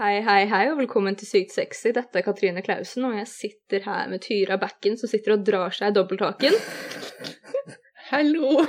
[0.00, 1.90] Hei, hei, hei, og velkommen til Sykt sexy.
[1.92, 5.74] Dette er Katrine Klausen, og jeg sitter her med Tyra Backen, som sitter og drar
[5.76, 6.56] seg i dobbelthaken.
[8.08, 8.62] Hallo!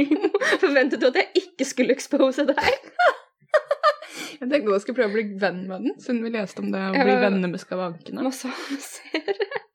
[0.62, 2.62] Forventet du at jeg ikke skulle expose deg?
[4.36, 6.80] Jeg tenkte jeg skulle prøve å bli venn med den, siden vi leste om det
[6.84, 8.30] å bli men- venner med skavankene.
[8.36, 8.52] ser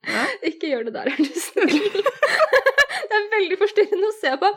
[0.06, 0.22] Ja.
[0.48, 1.80] Ikke gjør det der, er du snill.
[3.32, 4.48] Veldig forstyrrende å se på.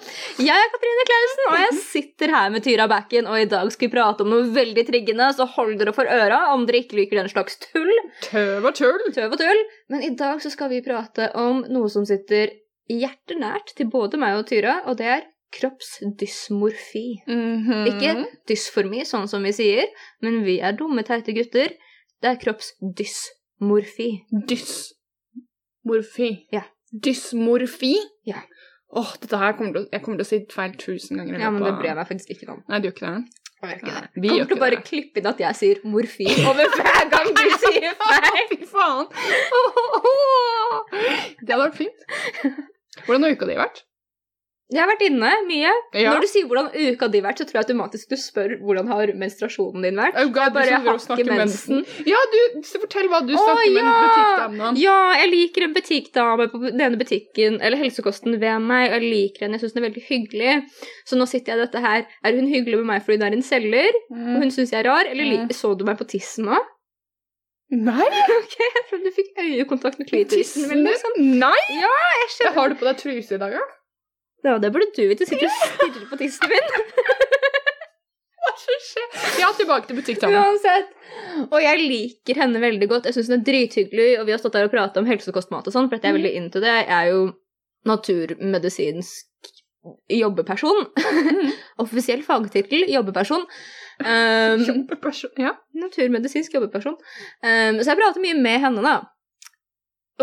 [0.44, 3.88] Jeg er Katrine Klausen, og jeg sitter her med Tyra Backen, og i dag skal
[3.88, 7.22] vi prate om noe veldig triggende, så hold dere for øra om dere ikke liker
[7.22, 7.94] den slags tull.
[8.27, 9.05] Tøv og tull!
[9.16, 9.62] Tøv og tull.
[9.94, 12.52] Men i dag så skal vi prate om noe som sitter
[12.91, 15.23] hjertet nært til både meg og Tyra, og det er
[15.55, 17.05] kroppsdysmorfi.
[17.27, 17.85] Mhm.
[17.94, 18.12] Ikke
[18.49, 19.85] dysformi, sånn som vi sier,
[20.26, 21.70] men vi er dumme, teite gutter.
[22.21, 24.10] Det er kroppsdysmorfi.
[24.52, 26.30] Dysmorfi.
[26.54, 26.63] Ja.
[26.91, 27.96] Dysmorfi?
[28.27, 28.41] Ja.
[28.95, 31.34] Åh, dette her kommer til å, jeg kommer til å si feil tusen ganger.
[31.35, 32.59] i Ja, men det av- bryr jeg meg faktisk ikke om.
[32.72, 33.20] Nei, du gjør ikke det?
[33.66, 34.05] Jeg gjør ikke det.
[34.16, 34.85] Vi Kommer gjør til å ikke bare det.
[34.90, 38.45] klippe inn at jeg sier morfin over hver gang du sier feil.
[38.54, 39.05] Fy faen!
[41.46, 41.99] Det hadde vært fint.
[43.05, 43.77] Hvordan har uka di vært?
[44.74, 45.71] Jeg har vært inne mye.
[45.94, 46.10] Ja.
[46.16, 48.88] Når du sier hvordan uka di har vært, så tror jeg automatisk du spør hvordan
[48.90, 50.16] har menstruasjonen din vært.
[50.18, 51.84] Oh God, bare og ikke mensen.
[52.10, 52.40] Ja, du,
[52.82, 54.80] fortell hva du oh, snakker med en butikkdame om.
[54.82, 59.46] Ja, jeg liker en butikkdame på denne butikken, eller helsekosten ved meg, og jeg liker
[59.46, 60.57] henne, jeg syns den er veldig hyggelig.
[61.05, 62.10] Så nå sitter jeg i dette her.
[62.26, 64.35] Er hun hyggelig med meg fordi hun er en selger, og Mm.
[64.41, 65.53] hun syns jeg er rar, eller Mm.
[65.53, 66.57] så du meg på tissen nå?
[67.69, 68.09] Nei,
[68.41, 70.68] Ok, jeg trodde du fikk øyekontakt med klitorisen.
[70.69, 71.12] min, liksom.
[71.22, 71.57] Nei!
[71.69, 72.53] Ja, jeg skjønner.
[72.57, 73.66] har du på deg truse i dag, ja?
[74.46, 75.25] Ja, det burde du vite.
[75.28, 76.68] Sitter og stirrer på tissen min.
[78.46, 79.07] Hva som skjer?
[79.41, 80.44] Ja, tilbake til butikkdama.
[80.46, 80.91] Uansett.
[81.50, 83.07] Og jeg liker henne veldig godt.
[83.09, 85.73] Jeg syns hun er drithyggelig, og vi har stått der og prata om helsekostmat og
[85.73, 86.69] sånn, for jeg er veldig into det.
[86.84, 87.23] Jeg er jo
[87.90, 89.51] naturmedisinsk
[90.09, 90.85] jobbeperson.
[91.84, 93.44] Offisiell fagtittel jobbeperson.
[94.01, 95.53] Um, jobbeperson, Ja.
[95.78, 96.96] naturmedisinsk jobbeperson.
[97.41, 98.96] Um, så jeg prater mye med henne, da.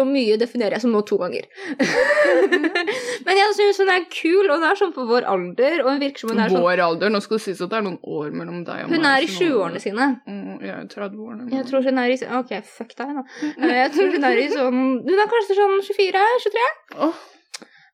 [0.01, 1.45] Og mye definerer jeg som nå to ganger.
[3.27, 5.83] Men jeg syns hun er kul, og hun er sånn på vår alder.
[5.85, 7.13] Og hun virker som hun er sånn Vår alder.
[7.13, 8.97] Nå skal det sies at det er noen år mellom deg og meg.
[8.97, 10.07] Hun er i 20-årene sine.
[10.25, 11.49] Mm, Jeg er 30-årene.
[11.53, 13.27] Jeg tror hun er i Ok, fuck deg, da.
[13.63, 16.67] Eh, Jeg tror hun er i sånn Hun er kanskje sånn 24-23.
[17.09, 17.23] Åh,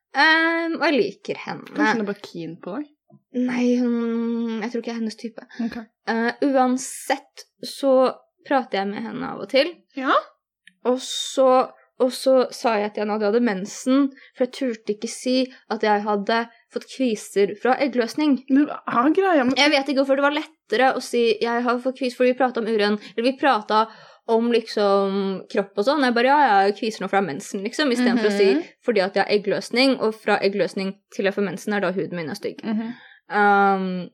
[0.09, 1.67] Um, og jeg liker henne.
[1.69, 2.87] Kanskje hun er bare keen på deg?
[3.45, 5.43] Nei, hun Jeg tror ikke jeg er hennes type.
[5.67, 5.75] Ok.
[6.09, 7.91] Uh, uansett så
[8.47, 9.69] prater jeg med henne av og til.
[9.99, 10.15] Ja?
[10.89, 11.45] Og så,
[11.99, 15.37] og så sa jeg at jeg hadde mensen, for jeg turte ikke si
[15.69, 16.37] at jeg hadde
[16.73, 18.37] fått kviser fra eggløsning.
[18.49, 21.65] Men hva er greia med Jeg vet ikke hvorfor det var lettere å si jeg
[21.65, 23.87] har fått kviser for vi prata om uren, eller vi prata
[24.29, 25.15] om liksom
[25.49, 26.03] kropp og sånn.
[26.05, 28.63] Jeg bare ja, jeg har kviser nå fra mensen, liksom, istedenfor å si Mhm.
[28.85, 32.15] fordi at jeg har eggløsning, og fra eggløsning til jeg får mensen er da huden
[32.15, 32.61] min er stygg.
[32.63, 32.93] Mhm.
[33.29, 34.09] Um,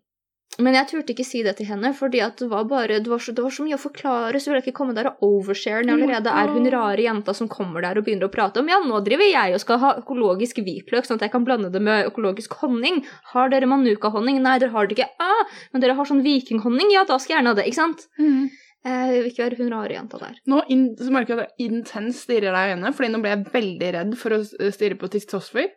[0.64, 3.34] men jeg turte ikke si det til henne, fordi det var bare det var, så,
[3.36, 6.06] det var så mye å forklare, så ville jeg ikke komme der og overshare når
[6.06, 9.02] allerede er hun rare jenta som kommer der og begynner å prate om ja, nå
[9.06, 12.56] driver jeg og skal ha økologisk hvitløk, sånn at jeg kan blande det med økologisk
[12.62, 13.02] honning.
[13.34, 14.40] Har dere manuka-honning?
[14.44, 15.12] Nei, dere har det ikke.
[15.20, 16.94] Ah, men dere har sånn vikinghonning?
[16.96, 18.08] Ja, da skal jeg gjerne ha det, ikke sant?
[18.20, 18.46] Mm.
[18.86, 20.36] Jeg vil ikke være hun rare jenta der.
[20.52, 23.34] Nå in så merker jeg at jeg intenst stirrer deg i øynene, fordi nå ble
[23.34, 25.72] jeg veldig redd for å stirre på Kristoffer.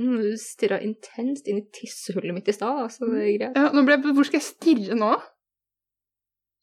[0.00, 3.06] Mm, Du stirra intenst inn i tissehullet mitt i stad, altså.
[3.12, 3.58] Det er greit.
[3.60, 5.12] Ja, nå ble jeg, hvor skal jeg stirre nå?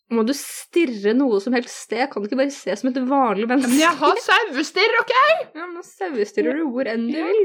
[0.09, 2.07] Må du stirre noe som helst sted?
[2.09, 3.69] Kan du ikke bare se som et vanlig menneske?
[3.69, 5.13] Men jeg har sauestirr, OK?
[5.59, 7.44] Ja, men sauestirrer du hvor enn du vil.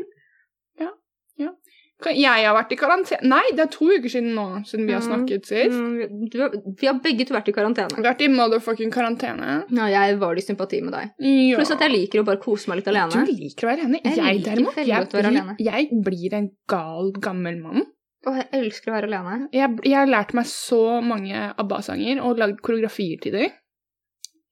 [2.04, 5.04] Jeg har vært i karantene Nei, det er to uker siden nå, siden vi har
[5.04, 5.72] snakket sist.
[5.72, 8.02] Mm, har, vi har begge to vært i karantene.
[8.04, 9.60] Vært i motherfucking karantene.
[9.70, 11.14] Ja, jeg var i sympati med deg.
[11.22, 11.56] Ja.
[11.60, 13.24] Pluss at jeg liker å bare kose meg litt alene.
[13.24, 14.02] Du liker å være alene.
[14.04, 17.86] Jeg Jeg, derimot, jeg blir, jeg blir en gal, gammel mann.
[18.24, 19.48] Og jeg elsker å være alene.
[19.54, 23.52] Jeg, jeg har lært meg så mange ABBA-sanger og lagd koreografier til dem.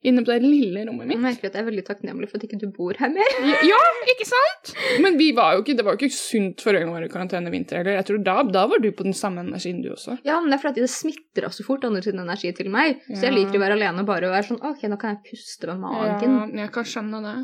[0.04, 1.20] Inne på det lille rommet Jeg mitt.
[1.22, 3.34] merker at jeg er veldig takknemlig for at ikke du bor her mer.
[3.46, 3.76] Ja, ja,
[4.10, 4.72] ikke sant?
[5.04, 7.54] Men vi var ikke, det var jo ikke sunt for øynene våre i karantene i
[7.54, 7.76] vinter.
[7.78, 7.92] heller.
[8.00, 10.18] jeg tror da, da var du på den samme energien, du også.
[10.26, 12.98] Ja, men det er fordi det smitter så fort andre sin energi til meg.
[13.14, 15.70] Så jeg liker å være alene og bare være sånn OK, nå kan jeg puste
[15.70, 16.34] med magen.
[16.58, 17.36] Ja, jeg kan skjønne det.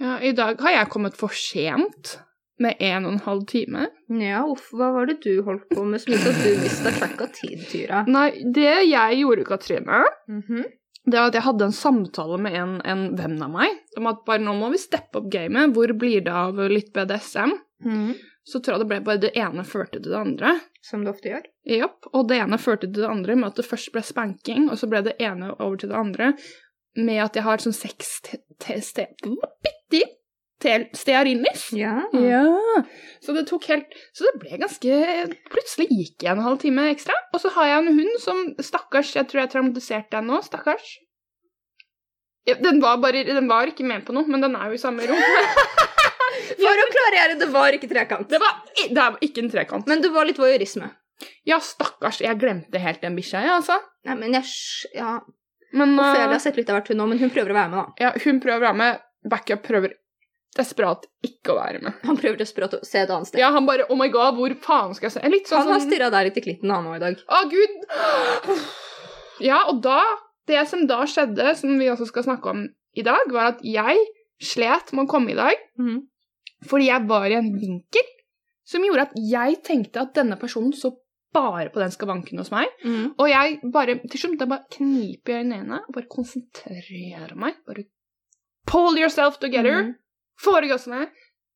[0.00, 2.16] Ja, I dag har jeg kommet for sent
[2.58, 3.84] med en og en halv time.
[4.10, 7.20] Ja, uff, hva var det du holdt på med som gjorde at du mista track
[7.22, 8.00] av tid, Tyra?
[8.08, 10.00] Nei, det jeg gjorde, Katrine,
[10.32, 10.64] Mhm.
[11.10, 14.24] Det var at jeg hadde en samtale med en, en venn av meg om at
[14.26, 15.74] bare nå må vi steppe opp gamet.
[15.76, 17.54] Hvor blir det av litt BDSM?
[17.84, 18.12] Mm.
[18.48, 20.54] Så tror jeg det ble bare det ene førte til det andre.
[20.84, 21.44] Som det ofte gjør.
[21.68, 22.08] Japp.
[22.14, 24.88] Og det ene førte til det andre med at det først ble spanking, og så
[24.88, 26.32] ble det ene over til det andre
[26.98, 28.18] med at jeg har sånn sex
[30.58, 31.68] stearinis.
[31.72, 32.02] Ja.
[32.12, 32.44] Ja.
[33.22, 34.98] Så det tok helt Så det ble ganske
[35.52, 37.16] Plutselig gikk jeg en halv time ekstra.
[37.32, 40.40] Og så har jeg en hund som Stakkars, jeg tror jeg traumatiserte den nå.
[40.46, 40.96] Stakkars.
[42.48, 44.82] Ja, den var bare Den var ikke med på noe, men den er jo i
[44.82, 45.20] samme rom.
[46.58, 48.28] For å klargjøre, det var ikke trekant.
[48.30, 49.88] Det var, det var ikke en trekant.
[49.90, 50.88] Men det var litt voyeurisme.
[51.48, 52.20] Ja, stakkars.
[52.22, 53.78] Jeg glemte helt den bikkja, jeg, altså.
[54.08, 54.46] Nei, men jeg
[54.96, 55.18] Ja.
[55.76, 57.68] Men Ophelia uh, har sett litt av hvert, hun òg, men hun prøver å være
[57.68, 58.04] med, da.
[58.06, 59.02] ja, hun prøver å være med.
[59.28, 59.92] Backup prøver
[60.56, 61.92] desperat ikke å være med.
[62.08, 63.38] Han prøver desperat å se et annet sted.
[63.40, 65.28] Ja, han bare Oh my god, hvor faen skal jeg se?
[65.30, 67.20] Litt sånn Han har stirra deg litt i klitten, han òg, i dag.
[67.28, 68.62] Å, gud!
[69.44, 70.00] Ja, og da
[70.48, 72.62] Det som da skjedde, som vi også skal snakke om
[72.96, 73.98] i dag, var at jeg
[74.40, 75.98] slet med å komme i dag Mhm.
[76.66, 78.08] fordi jeg var i en vinkel
[78.66, 80.94] som gjorde at jeg tenkte at denne personen så
[81.34, 82.68] bare på den skavanken hos meg.
[82.82, 83.14] Mm.
[83.18, 87.54] Og jeg bare til slutt bare kniper jeg øynene og bare konsentrerer meg.
[87.66, 87.84] Bare
[88.66, 89.82] pull yourself together.
[89.84, 89.94] Mhm.
[90.42, 91.08] Få det gassene.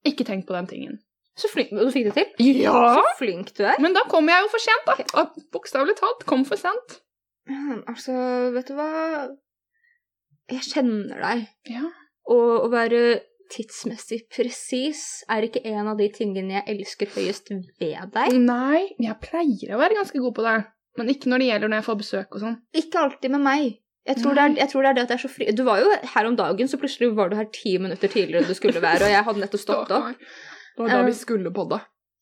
[0.09, 1.01] Ikke tenk på den tingen.
[1.39, 2.53] Så flink du fikk det til.
[2.61, 2.75] Ja!
[2.99, 3.79] Så flink du er.
[3.81, 4.97] Men da kom jeg jo for sent, da.
[4.99, 5.45] Okay.
[5.55, 6.99] Bokstavelig talt kom for sent.
[7.89, 8.15] Altså,
[8.55, 8.91] vet du hva
[10.53, 11.47] Jeg kjenner deg.
[11.73, 11.89] Ja.
[12.31, 18.13] Og å være tidsmessig presis er ikke en av de tingene jeg elsker høyest ved
[18.15, 18.37] deg.
[18.41, 20.57] Nei, jeg pleier å være ganske god på det.
[21.01, 22.59] Men ikke når det gjelder når jeg får besøk og sånn.
[22.77, 23.79] Ikke alltid med meg.
[24.09, 25.61] Jeg tror, det er, jeg tror det er det at jeg er så fri Du
[25.63, 28.57] var jo her om dagen, så plutselig var du her ti minutter tidligere enn du
[28.59, 30.09] skulle være, og jeg hadde nettopp stått opp.
[30.19, 31.79] Det var da vi skulle podde.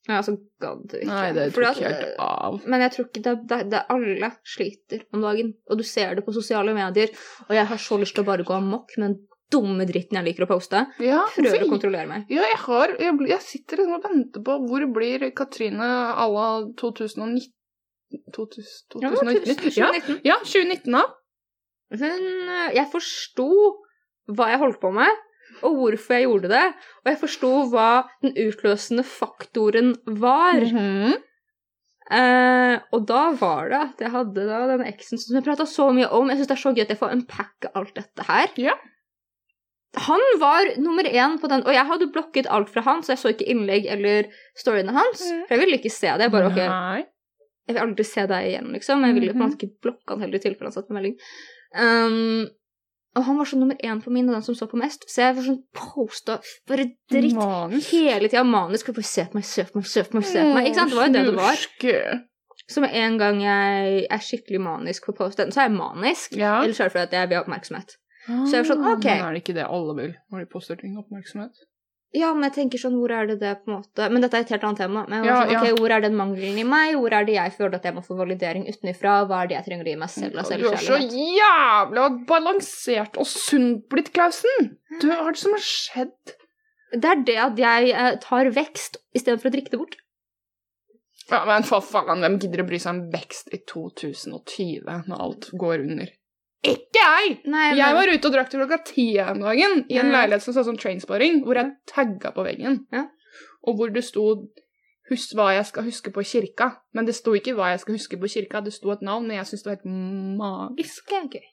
[0.09, 1.07] Ja, så gadd ikke.
[1.07, 2.61] Nei, det tok at- helt av.
[2.67, 6.25] Men jeg tror ikke det, det, det Alle sliter om dagen, og du ser det
[6.27, 7.13] på sosiale medier.
[7.49, 9.19] Og jeg har så lyst til å bare gå amok med den
[9.51, 10.83] dumme dritten jeg liker å poste.
[11.03, 12.27] Ja, Prøver å kontrollere meg.
[12.31, 16.49] ja jeg, har, jeg, jeg sitter liksom og venter på hvor blir Katrine à la
[16.81, 17.49] 2019
[18.35, 19.73] 2000, Ja, 2019?
[19.77, 20.21] Ja, 2019.
[20.27, 21.03] ja, 2019 da.
[21.91, 23.49] Hun, eh, jeg forsto
[24.31, 25.11] hva jeg holdt på med,
[25.67, 26.67] og hvorfor jeg gjorde det.
[27.03, 27.89] Og jeg forsto hva
[28.23, 30.61] den utløsende faktoren var.
[30.61, 31.19] Mhm.
[32.11, 35.93] Eh, og da var det at jeg hadde da denne eksen som jeg prata så
[35.95, 36.31] mye om.
[36.31, 38.51] Jeg syns det er så gøy at jeg får unpacke alt dette her.
[38.59, 38.75] Ja.
[40.07, 43.23] Han var nummer én på den, og jeg hadde blokket alt fra han, så jeg
[43.23, 44.29] så ikke innlegg eller
[44.59, 45.23] storyene hans.
[45.23, 45.41] Mm.
[45.47, 46.27] For jeg ville ikke se det.
[46.29, 47.07] Jeg bare, okay,
[47.67, 49.07] jeg vil aldri se deg igjen, liksom.
[49.07, 51.17] Jeg ville på en måte ikke blokke han heller i tilfelle han satt på melding.
[51.75, 52.49] Um,
[53.19, 55.05] og han var sånn nummer én på min, og den som så på mest.
[55.11, 56.39] Så jeg var sånn posta
[56.71, 57.91] bare dritt Manisk.
[57.97, 58.45] hele tida.
[58.47, 58.93] Manisk.
[58.95, 60.27] bare Se på meg, se på meg, se på meg.
[60.31, 60.69] se på meg.
[60.71, 60.93] Ikke sant?
[60.95, 62.27] Det var jo det det var.
[62.71, 66.37] Så med en gang jeg er skikkelig manisk på post så er jeg manisk.
[66.39, 66.61] Ja.
[66.63, 67.97] Eller så er det fordi jeg vil ha oppmerksomhet.
[68.29, 69.07] Så jeg var sånn, ok.
[69.09, 70.95] Men er det ikke det alle vil når de poster ting?
[71.01, 71.65] Oppmerksomhet?
[72.11, 74.43] Ja, men jeg tenker sånn, hvor er det det på en måte Men dette er
[74.43, 75.05] et helt annet tema.
[75.07, 75.75] Men Ja, sånn, ja.
[75.79, 76.97] hvor er den mangelen i meg?
[76.99, 79.21] Hvor er det jeg føler at jeg må få validering utenifra?
[79.31, 83.19] Hva er det jeg trenger å gi meg selv av Du er så jævla balansert
[83.21, 84.73] og sunt blitt, Klausen.
[84.99, 86.35] Du, hva er det som har skjedd?
[86.91, 90.01] Det er det at jeg eh, tar vekst istedenfor å drikke det bort.
[91.31, 95.53] Ja, men for faen, hvem gidder å bry seg om vekst i 2020 når alt
[95.55, 96.11] går under?
[96.67, 97.39] Ikke jeg!
[97.49, 100.19] Nei, Jeg var ute og drakk til klokka ti en dagen i en Ja.
[100.21, 102.87] leilighet som sa sånn som trainsporing, hvor jeg tagga på veggen.
[102.93, 103.07] Ja.
[103.65, 104.49] Og hvor det sto
[105.11, 106.69] Husk hva jeg skal huske på kirka.
[106.95, 109.39] Men det sto ikke hva jeg skal huske på kirka, det sto et navn, men
[109.41, 111.09] jeg syns det var helt magisk.
[111.11, 111.49] Det er gøy.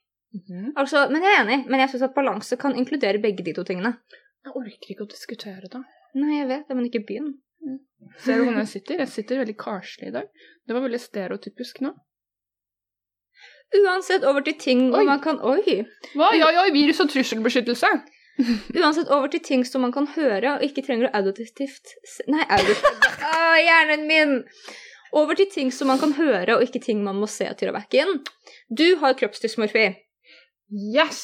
[0.77, 1.57] Altså, men jeg er enig.
[1.68, 3.95] Men jeg syns at balanse kan inkludere begge de to tingene.
[4.45, 5.81] Jeg orker ikke å diskutere det.
[6.13, 7.33] Nei, jeg vet det, men ikke begynn.
[8.21, 8.98] Ser du hvordan jeg sitter?
[9.01, 10.30] Jeg sitter veldig karslig i dag.
[10.68, 11.95] Det var veldig stereotypisk nå.
[13.75, 15.04] Uansett over til ting Oi.
[15.06, 15.81] man kan Oi!
[16.16, 16.30] Hva?
[16.38, 17.90] Ja, ja, virus- og trusselbeskyttelse.
[18.80, 21.95] Uansett over til ting som man kan høre, og ikke trenger å auditivt
[22.31, 24.36] Nei, auditivt Å, hjernen min!
[25.18, 27.76] Over til ting som man kan høre, og ikke ting man må se til å
[27.76, 28.18] backe inn.
[28.69, 29.86] Du har kroppsdysmorfi,
[30.68, 31.21] Yes!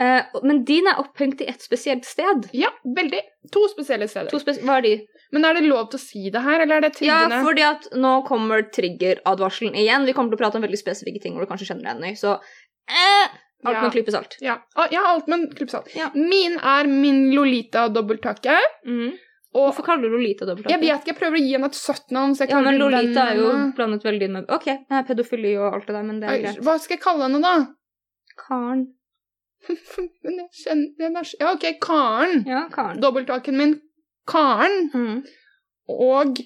[0.00, 2.48] eh, men din er opphengt i et spesielt sted.
[2.56, 3.20] Ja, veldig.
[3.52, 4.32] To spesielle steder.
[4.32, 4.94] To spes hva er de?
[5.34, 7.88] Men er det lov til å si det her, eller er det Ja, fordi at
[7.98, 10.06] nå kommer triggeradvarselen igjen.
[10.06, 12.12] Vi kommer til å prate om veldig spesifikke ting hvor du kanskje kjenner deg igjen
[12.12, 12.36] i, så
[12.86, 13.28] eh,
[13.66, 13.80] alt Ja.
[13.82, 14.40] med en klype.
[14.44, 14.56] Ja,
[14.92, 15.82] ja alt med en klype.
[15.96, 16.10] Ja.
[16.14, 18.56] Min er min Lolita-dobbelttakke.
[18.86, 19.14] Mm.
[19.56, 20.70] Og Hvorfor kaller du Lolita dobbelttak?
[20.74, 22.34] jeg vet ikke, jeg prøver å gi henne et søtt navn.
[22.36, 25.86] jeg Ja, men Lolita er jo blandet veldig med Ok, det er pedofili og alt
[25.86, 26.60] det der, men det er greit.
[26.66, 27.54] Hva skal jeg kalle henne, da?
[28.36, 28.86] Karen.
[30.22, 32.44] Men jeg kjenner den er, Ja, OK, Karen.
[32.46, 33.00] Ja, Karen.
[33.02, 33.72] Dobbelttaken min,
[34.26, 34.90] Karen.
[34.94, 35.22] Mm.
[35.92, 36.42] Og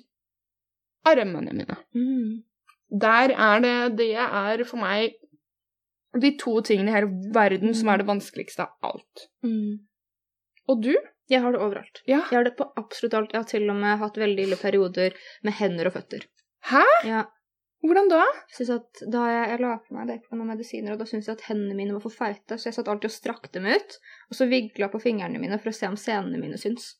[1.08, 1.78] armene mine.
[1.96, 2.42] Mm.
[3.00, 5.16] Der er det Det er for meg
[6.20, 9.28] de to tingene i hele verden som er det vanskeligste av alt.
[9.46, 9.78] Mm.
[10.68, 10.94] Og du?
[11.30, 12.00] Jeg har det overalt.
[12.08, 12.24] Ja.
[12.30, 13.34] Jeg har det på absolutt alt.
[13.34, 15.14] Jeg har til og med hatt veldig ille perioder
[15.46, 16.26] med hender og føtter.
[16.66, 16.82] Hæ?
[17.06, 17.28] Ja.
[17.80, 18.24] Hvordan da?
[18.58, 21.30] Jeg at da jeg, jeg la på meg det på noen medisiner, og da syntes
[21.30, 23.96] jeg at hendene mine var for feite, så jeg satt alltid og strakte dem ut,
[24.28, 26.90] og så vigla på fingrene mine for å se om senene mine syns.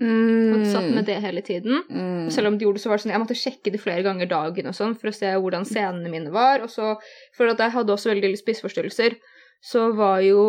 [0.00, 1.82] Og satt med det hele tiden.
[1.90, 2.30] Mm.
[2.30, 4.26] Selv om de gjorde det, så var det sånn, jeg måtte sjekke det flere ganger
[4.30, 6.94] dagen og sånn, for å se hvordan scenene mine var, og så,
[7.36, 9.16] for at jeg hadde også veldig spiseforstyrrelser,
[9.60, 10.44] så var jo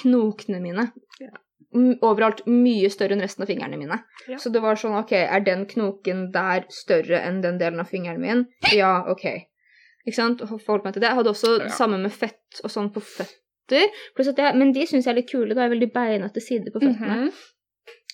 [0.00, 0.86] knokene mine
[1.74, 3.98] m- overalt mye større enn resten av fingrene mine.
[4.30, 4.38] Ja.
[4.40, 8.20] Så det var sånn, ok, er den knoken der større enn den delen av fingeren
[8.22, 8.46] min?
[8.72, 9.24] Ja, ok.
[10.06, 10.40] Ikke sant?
[10.48, 11.08] Forholdt meg til det.
[11.12, 11.64] Jeg hadde også Ja.
[11.64, 13.40] det samme med fett og sånn på føtter.
[13.70, 15.54] Jeg, men de syns jeg er litt kule.
[15.54, 17.16] Det er veldig beinete sider på føttene.
[17.24, 17.30] Mhm.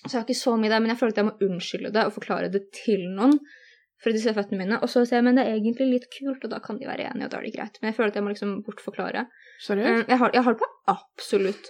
[0.05, 2.05] Så jeg har ikke så mye der, men jeg føler at jeg må unnskylde det
[2.07, 3.35] og forklare det til noen.
[4.01, 6.41] For de ser føttene mine, og så sier jeg men det er egentlig litt kult,
[6.41, 7.75] og da kan de være enige, og da er det greit.
[7.81, 9.27] Men jeg føler at jeg må liksom bortforklare.
[9.61, 9.99] Seriøst?
[9.99, 11.69] Um, Jeg har, jeg har det på absolutt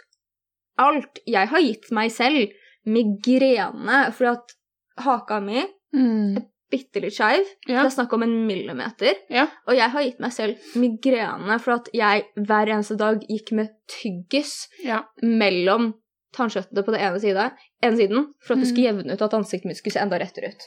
[0.80, 1.20] alt.
[1.28, 2.54] Jeg har gitt meg selv
[2.88, 4.56] migrene fordi at
[5.04, 5.62] haka mi
[5.94, 6.38] Mm.
[6.72, 7.44] bitte litt skeiv.
[7.68, 7.82] Ja.
[7.84, 9.18] Det er snakk om en millimeter.
[9.30, 9.50] Ja.
[9.68, 13.74] Og jeg har gitt meg selv migrene for at jeg hver eneste dag gikk med
[13.92, 15.02] tyggis ja.
[15.22, 15.92] mellom
[16.36, 17.50] tannkjøttene på den ene, side,
[17.84, 18.72] ene siden for at det Mm.
[18.72, 20.64] skulle jevne ut at ansiktet mitt skulle se enda rettere ut.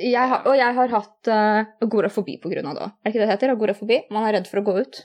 [0.00, 2.92] Jeg har, og jeg har hatt uh, agorafobi på grunn av det òg.
[2.92, 3.50] Er det ikke det det heter?
[3.56, 3.98] Agorafobi?
[4.14, 5.00] Man er redd for å gå ut.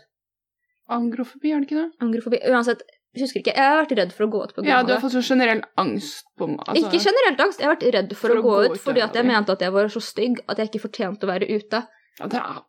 [0.88, 1.90] Angrofobi, er det ikke det?
[2.06, 2.40] Angrofobi.
[2.48, 2.84] Uansett,
[3.20, 3.56] husker ikke.
[3.58, 4.76] Jeg har vært redd for å gå ut på grunn av det.
[4.78, 7.88] Ja, du har fått sånn generell angst på altså, Ikke generelt angst, jeg har vært
[7.98, 9.92] redd for, For å, gå gå ut ut, fordi at jeg mente at jeg var
[9.92, 11.84] så stygg at jeg ikke fortjente å være ute.
[12.22, 12.64] ja, det er...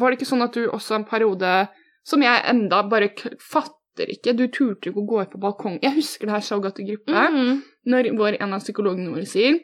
[0.00, 1.48] Var det ikke sånn at du også en periode
[2.08, 3.28] Som jeg enda bare k
[3.92, 5.78] fatter ikke Du turte ikke å gå ut på balkong.
[5.82, 7.12] Jeg husker det her så godt i gruppe.
[7.12, 7.62] Mhm.
[7.86, 9.60] Når vår, en av psykologene våre sier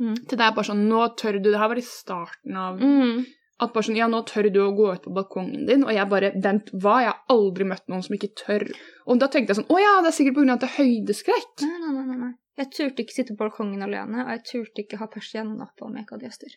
[0.00, 0.14] Mm.
[0.26, 3.26] til deg bare sånn Nå tør du Det her var i starten av mm.
[3.60, 5.84] At bare sånn Ja, nå tør du å gå ut på balkongen din.
[5.84, 7.02] Og jeg bare Vent, hva?
[7.02, 8.64] Jeg har aldri møtt noen som ikke tør.
[9.06, 11.52] Og da tenkte jeg sånn Å ja, det er sikkert av at det er høydeskrekk.
[11.60, 12.32] Nei, nei, nei, nei.
[12.56, 15.94] Jeg turte ikke sitte på balkongen alene, og jeg turte ikke ha persiennene oppe om
[15.94, 16.56] jeg ikke hadde gjester.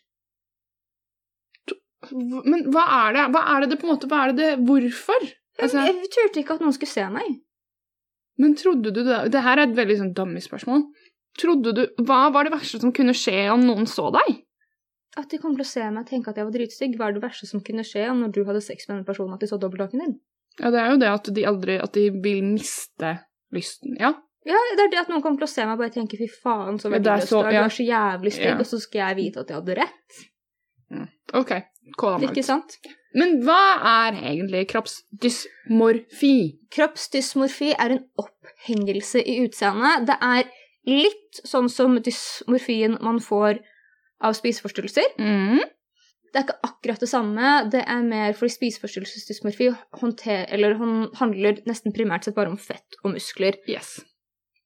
[2.44, 3.28] Men hva er det?
[3.32, 5.28] Hva er det det på en måte Hva er det det Hvorfor?
[5.62, 7.40] Altså, Jeg turte ikke at noen skulle se meg.
[8.38, 10.82] men trodde du det Det her er et veldig sånn dummy spørsmål.
[11.38, 14.40] Trodde du Hva var det verste som kunne skje om noen så deg?
[15.16, 17.12] At de kom til å se meg og tenke at jeg var dritstygg, Hva var
[17.12, 19.46] det verste som kunne skje om når du hadde sex med den personen, at de
[19.46, 20.20] så dobbelthaken din.
[20.58, 23.20] Ja, det er jo det at de aldri At de vil miste
[23.54, 23.96] lysten.
[24.00, 24.12] Ja.
[24.44, 26.26] Ja, det er det at noen kommer til å se meg og bare tenke fy
[26.28, 27.62] faen, så Ja, det er så- ja.
[27.62, 28.58] du er så jævlig stygg, Ja.
[28.58, 30.28] og så skal jeg vite at jeg hadde rett.
[31.34, 31.50] OK.
[32.00, 32.78] Kål Ikke sant?
[33.14, 36.36] Men hva er egentlig kroppsdysmorfi?
[36.74, 40.08] Kroppsdysmorfi er en opphengelse i utseendet.
[40.08, 40.48] Det er
[40.90, 43.60] litt sånn som dysmorfien man får
[44.24, 45.14] av spiseforstyrrelser.
[45.20, 45.62] Mm.
[46.34, 47.52] Det er ikke akkurat det samme.
[47.70, 49.70] Det er mer fordi spiseforstyrrelsesdysmorfi
[51.20, 53.60] handler nesten primært sett bare om fett og muskler.
[53.70, 54.00] Yes.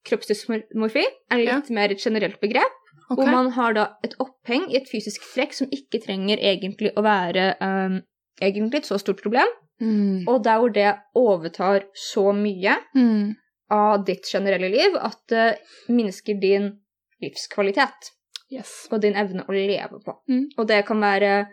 [0.09, 2.79] Kroppsdysmorfi er litt mer et generelt begrep,
[3.11, 3.17] Ok.
[3.17, 7.03] hvor man har da et oppheng i et fysisk trekk som ikke trenger egentlig å
[7.03, 8.03] være um,
[8.41, 9.49] egentlig et så stort problem,
[9.81, 10.25] Mm.
[10.27, 13.37] og der hvor det overtar så mye Mm.
[13.71, 16.81] av ditt generelle liv at det minsker din
[17.23, 18.11] livskvalitet
[18.51, 18.89] Yes.
[18.91, 20.17] og din evne å leve på.
[20.29, 20.49] Mm.
[20.59, 21.47] Og det kan være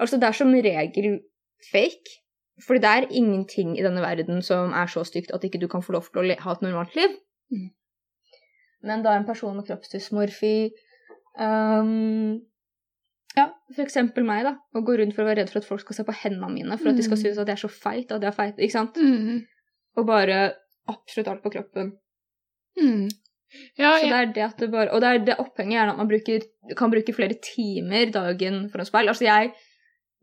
[0.00, 1.20] Altså, det er som regel
[1.72, 2.10] fake.
[2.66, 5.82] Fordi det er ingenting i denne verden som er så stygt at ikke du kan
[5.82, 7.08] få lov til å ha et normalt liv.
[7.52, 7.70] Mm.
[8.82, 10.70] Men da en person med kroppsdysmorfi
[11.38, 12.40] um,
[13.36, 13.46] Ja,
[13.80, 14.56] eksempel meg, da.
[14.76, 16.76] Å gå rundt for å være redd for at folk skal se på hendene mine,
[16.76, 17.22] for at de skal Mm.
[17.22, 18.12] synes at jeg er så feit.
[18.12, 18.94] At jeg er feit, ikke sant?
[19.00, 19.46] Mm.
[19.96, 20.52] Og bare
[20.88, 21.94] absolutt alt på kroppen.
[22.76, 23.08] Mm.
[23.78, 25.96] Ja, Så det er det at det bare, og det er det opphenget gjerne at
[25.96, 26.40] man bruker,
[26.76, 29.08] kan bruke flere timer dagen foran speil.
[29.08, 29.52] Altså jeg,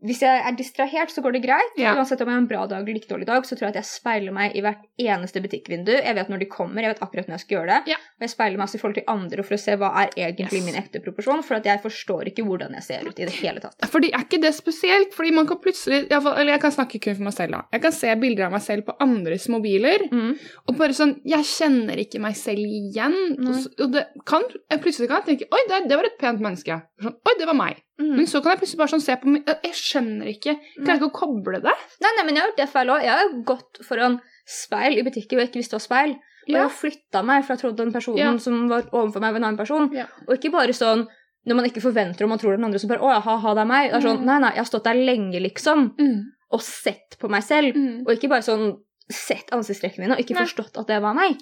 [0.02, 1.74] hvis jeg er distrahert, så går det greit.
[1.76, 1.92] Ja.
[1.96, 3.80] Uansett om jeg har en bra dag eller like dårlig dag, så tror jeg at
[3.82, 5.92] jeg speiler meg i hvert eneste butikkvindu.
[5.92, 7.92] Jeg vet når de kommer, jeg vet akkurat når jeg skal gjøre det.
[7.94, 7.98] Ja.
[8.16, 10.60] Og jeg speiler meg også i forhold til andre for å se hva er egentlig
[10.60, 10.66] Yes.
[10.66, 13.60] min ekte proporsjon, for at jeg forstår ikke hvordan jeg ser ut i det hele
[13.60, 13.76] tatt.
[13.92, 15.12] Fordi er ikke det spesielt?
[15.14, 17.62] Fordi man kan plutselig Eller jeg kan snakke kun for meg selv, da.
[17.72, 20.32] Jeg kan se bilder av meg selv på andres mobiler, Mm.
[20.68, 23.14] og bare sånn Jeg kjenner ikke meg selv igjen.
[23.38, 23.66] Mm.
[23.84, 26.80] Og det kan jeg plutselig kan jeg tenke Oi, det, det var et pent menneske.
[27.02, 27.82] Sånn, Oi, det var meg.
[28.00, 28.16] Mm.
[28.16, 30.54] Men så kan jeg plutselig bare sånn se på meg Jeg skjønner ikke.
[30.56, 31.74] Jeg klarer ikke å koble det.
[32.00, 33.02] Nei, nei, men jeg har gjort det feil òg.
[33.04, 36.10] Jeg har gått foran speil i butikker hvor jeg ikke visste det var speil.
[36.16, 36.62] Og jeg Ja.
[36.62, 38.36] har flytta meg, for jeg trodde den personen Ja.
[38.38, 39.92] som var overfor meg, var en annen person.
[39.92, 40.06] Ja.
[40.26, 41.06] Og ikke bare sånn
[41.46, 43.66] når man ikke forventer og man tror den andre, så bare 'Å ha-ha, det er
[43.66, 43.90] meg'.
[43.92, 44.24] Det er sånn, Mm.
[44.24, 46.24] Nei, nei, jeg har stått der lenge, liksom, Mm.
[46.52, 47.74] og sett på meg selv.
[47.74, 48.00] Mm.
[48.06, 48.78] Og ikke bare sånn
[49.10, 50.44] sett ansiktstrekkene mine og ikke Nei.
[50.44, 51.36] forstått at det var meg.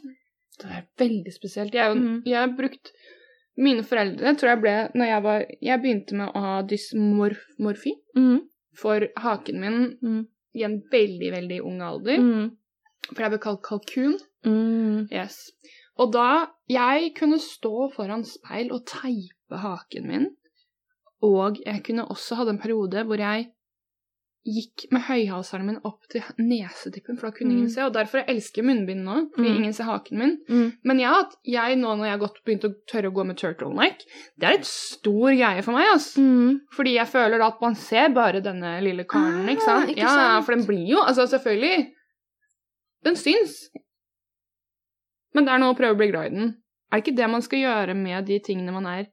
[0.58, 1.72] Det er veldig spesielt.
[1.72, 2.90] Jeg, jeg har brukt
[3.58, 8.40] Mine foreldre tror jeg ble når jeg var Jeg begynte med å ha dysmorfi Mm.
[8.78, 10.26] for haken min Mm.
[10.54, 12.18] i en veldig, veldig ung alder.
[12.18, 12.50] Mm.
[13.14, 14.18] For jeg ble kalt kalkun.
[14.46, 15.08] Mm.
[15.10, 15.50] Yes.
[15.98, 20.26] Og da jeg kunne stå foran speil og teipe haken min,
[21.22, 23.48] og jeg kunne også hadde en periode hvor jeg
[24.46, 27.56] gikk med høyhalseren min opp til nesetippen, for da kunne Mm.
[27.58, 27.82] ingen se.
[27.84, 29.56] Og derfor jeg elsker munnbind nå, fordi Mm.
[29.56, 30.74] ingen ser haken min.
[30.84, 33.98] Men ja, at jeg nå når jeg har begynt å tørre å gå med turtleneck,
[34.38, 36.20] det er et stor greie for meg, Altså.
[36.20, 36.60] Mm.
[36.72, 39.88] Fordi jeg føler at man ser bare denne lille karen, Ah, ikke sant?
[39.90, 40.44] ikke ja, sant?
[40.46, 41.90] for den blir jo, altså selvfølgelig,
[43.04, 43.68] den syns.
[45.34, 46.54] Men det er noe å prøve å bli glad i den.
[46.90, 49.06] Er det ikke det man skal gjøre med de tingene man er,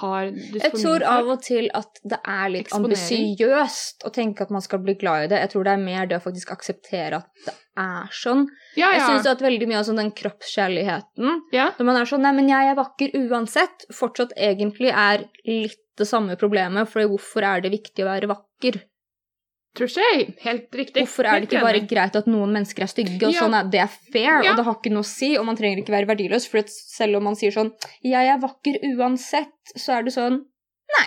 [0.00, 4.64] har Jeg tror av og til at det er litt ambisiøst å tenke at man
[4.64, 5.40] skal bli glad i det.
[5.44, 8.46] Jeg tror det er mer det å faktisk akseptere at det er sånn.
[8.76, 9.08] Ja, Jeg ja.
[9.10, 11.70] syns at veldig mye av sånn den kroppskjærligheten ja.
[11.78, 16.06] Når man er sånn 'nei, men jeg er vakker uansett', fortsatt egentlig er litt det
[16.08, 16.88] samme problemet.
[16.88, 18.82] For hvorfor er det viktig å være vakker?
[19.76, 20.34] Ikke.
[20.42, 21.02] Helt riktig.
[21.04, 23.40] Hvorfor er det ikke bare greit at noen mennesker er stygge, og Ja.
[23.42, 24.50] sånn er det er fair, Ja.
[24.50, 27.16] og det har ikke noe å si, og man trenger ikke være verdiløs, for selv
[27.16, 27.72] om man sier sånn
[28.04, 30.40] 'jeg er vakker uansett', så er det sånn
[30.98, 31.06] Nei,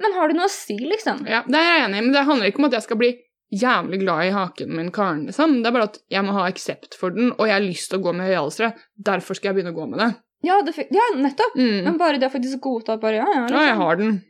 [0.00, 1.26] men har det noe å si, liksom?
[1.26, 3.18] Ja, det er jeg enig i, men det handler ikke om at jeg skal bli
[3.52, 5.62] jævlig glad i haken min, Karen, liksom.
[5.62, 7.98] Det er bare at jeg må ha aksept for den, og jeg har lyst til
[7.98, 8.74] å gå med høyhalsere.
[9.00, 10.16] Derfor skal jeg begynne å gå med det.
[10.44, 11.56] Ja, det, ja nettopp.
[11.56, 11.84] Mm.
[11.84, 13.76] Men bare det å faktisk godta at bare ja, ja, Ja, jeg liksom.
[13.82, 14.24] har den.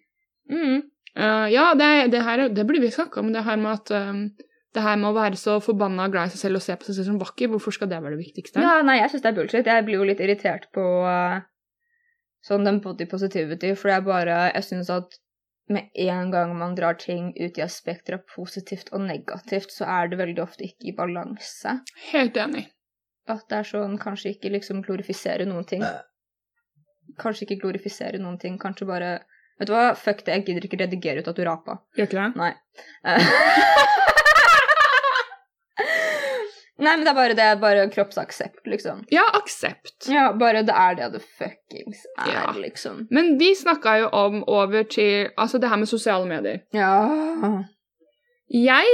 [0.50, 0.83] Mm.
[1.19, 4.25] Eh, ja, det, det her det burde vi snakka om, det her med at um,
[4.77, 6.99] det her med å være så forbanna glad i seg selv og se på seg
[6.99, 8.63] selv som vakker, hvorfor skal det være det viktigste?
[8.63, 9.71] Ja, nei, jeg syns det er bullshit.
[9.71, 11.41] Jeg blir jo litt irritert på uh,
[12.47, 15.19] sånn den body positivity, for er bare Jeg syns at
[15.69, 20.13] med en gang man drar ting ut i aspekter av positivt og negativt, så er
[20.13, 21.75] det veldig ofte ikke i balanse.
[22.13, 22.69] Helt enig.
[23.29, 25.83] At det er sånn kanskje ikke liksom glorifisere noen ting.
[27.21, 29.11] Kanskje ikke glorifisere noen ting, kanskje bare
[29.59, 31.81] Vet du hva, fuck det, jeg gidder ikke redigere ut at du rapa.
[31.99, 32.31] Gjør ikke det?
[32.38, 32.53] Nei.
[33.05, 33.23] Eh.
[36.79, 39.00] Nei, men det er bare det, bare kroppsaksept, liksom.
[39.11, 40.07] Ja, aksept.
[40.12, 42.53] Ja, bare det er det det fuckings er, Ja.
[42.55, 43.09] liksom.
[43.11, 46.61] Men vi snakka jo om over til Altså det her med sosiale medier.
[46.73, 47.65] Ja.
[48.49, 48.87] Jeg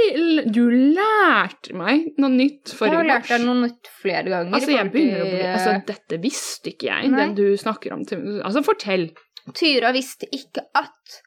[0.51, 4.53] Du lærte meg noe nytt Jeg forrige har lært deg noe nytt flere ganger.
[4.57, 7.21] Altså, jeg begynner å bli Altså, dette visste ikke jeg, Nei.
[7.21, 9.11] den du snakker om til Altså, fortell.
[9.53, 11.19] Tyra visste ikke at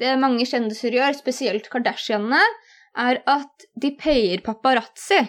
[0.00, 2.40] det mange kjendiser gjør, spesielt Kardashianene,
[2.96, 5.20] er at de payer paparazzi.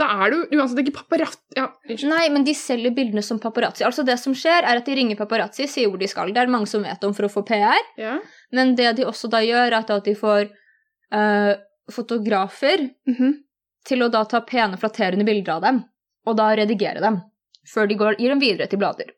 [0.00, 1.66] Da er du uansett ikke paparazzi Ja.
[2.08, 3.84] Nei, men de selger bildene som paparazzi.
[3.84, 6.32] Altså Det som skjer, er at de ringer paparazzi, sier hvor de skal.
[6.32, 7.84] Det er det mange som vet om for å få PR.
[8.00, 8.18] Ja.
[8.52, 10.48] Men det de også da gjør, er at de får
[11.12, 11.54] uh,
[11.92, 13.34] fotografer Mhm.
[13.84, 15.84] til å da ta pene, flatterende bilder av dem,
[16.26, 17.20] og da redigere dem,
[17.68, 19.10] før de går, gir dem videre til blader.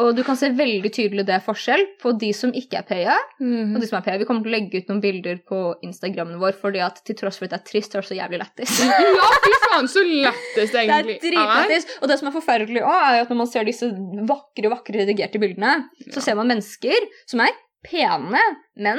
[0.00, 3.16] Og du kan se veldig tydelig det er forskjell på de som ikke er paya,
[3.40, 3.74] Mhm.
[3.76, 4.18] og de som er paya.
[4.18, 7.36] Vi kommer til å legge ut noen bilder på Instagrammen vår, fordi at til tross
[7.38, 8.72] for at det er trist, det er det så jævlig lættis.
[9.20, 11.86] Ja, fy faen, så lættis det Det er egentlig dritlættis.
[12.00, 13.90] Og det som er forferdelig òg, er at når man ser disse
[14.30, 15.74] vakre, vakre redigerte bildene,
[16.10, 16.20] så Ja.
[16.30, 17.52] ser man mennesker som er
[17.84, 18.40] pene,
[18.76, 18.98] men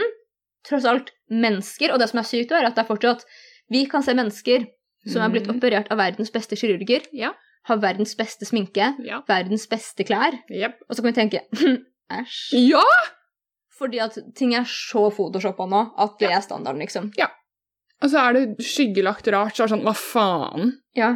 [0.68, 1.92] tross alt mennesker.
[1.94, 3.26] Og det som er sykt, er at det er fortsatt
[3.72, 4.68] Vi kan se mennesker
[5.08, 5.58] som er blitt Mhm.
[5.58, 7.32] operert av verdens beste kirurger, Ja.
[7.70, 9.22] Har verdens beste sminke, Ja.
[9.28, 10.80] verdens beste klær, yep.
[10.90, 11.78] og så kan vi tenke «Hm,
[12.12, 12.70] æsj.
[12.70, 12.84] Ja!
[13.78, 17.12] Fordi at ting er så photoshoppa nå at det er standarden, liksom.
[17.18, 17.28] Ja.
[18.02, 20.72] Og så er det skyggelagt rart, så er det sånn Hva faen?
[20.98, 21.16] Ja.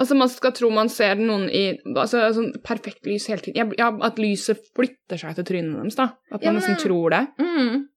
[0.00, 3.74] Altså, man skal tro man ser noen i altså, sånn perfekt lys hele tiden.
[3.78, 6.08] Ja, at lyset flytter seg til trynet deres, da.
[6.32, 7.20] At man Ja, men- nesten tror det.
[7.38, 7.88] Mm.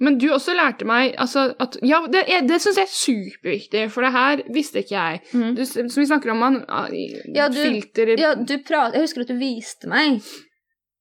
[0.00, 3.90] Men du også lærte meg altså, at Ja, det, er- det syns jeg er superviktig,
[3.94, 5.20] for det her visste ikke jeg.
[5.32, 5.52] Mm.
[5.54, 6.88] Du, som vi snakker om man, ah,
[7.34, 10.20] Ja, du- filter Ja, du pra Jeg husker at du viste meg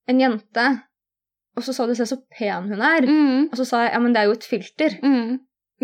[0.08, 0.84] en jente,
[1.58, 4.00] og så sa du 'se så pen hun er', mm, og så sa jeg 'ja,
[4.00, 5.00] men det er jo et filter'.
[5.02, 5.40] mm.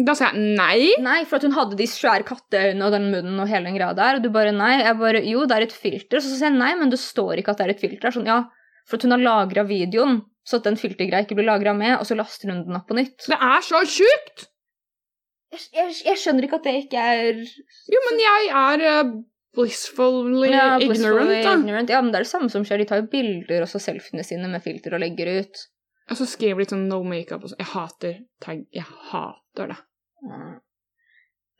[0.05, 0.93] Da sa jeg nei.
[0.99, 3.93] Nei, for at hun hadde de svære katteøynene og den munnen og hele den greia
[3.95, 4.83] der, og du bare 'nei'.
[4.83, 7.37] Jeg bare 'jo, det er et filter', og så sa jeg 'nei, men det står
[7.37, 8.05] ikke at det er et filter'.
[8.05, 8.43] Er Sånn, ja,
[8.87, 12.07] for at hun har lagra videoen, så at den filtergreia ikke blir lagra med, og
[12.09, 13.27] så laster hun den opp på nytt.
[13.29, 14.47] Det er så sjukt!
[15.53, 17.37] Jeg, jeg, jeg skjønner ikke at det ikke er
[17.89, 19.11] Jo, men jeg er uh,
[19.57, 21.53] blissfully ja, blissfully ignorant, da.
[21.57, 21.93] ignorant.
[21.93, 22.81] Ja, men det er det samme som skjer.
[22.81, 25.61] De tar jo bilder og så selfiene sine med filter og legger ut.
[26.09, 27.61] Og så skriver litt sånn no makeup og sånn.
[27.61, 28.65] Jeg hater tag.
[28.73, 29.79] Jeg hater det.
[30.25, 30.57] Mm.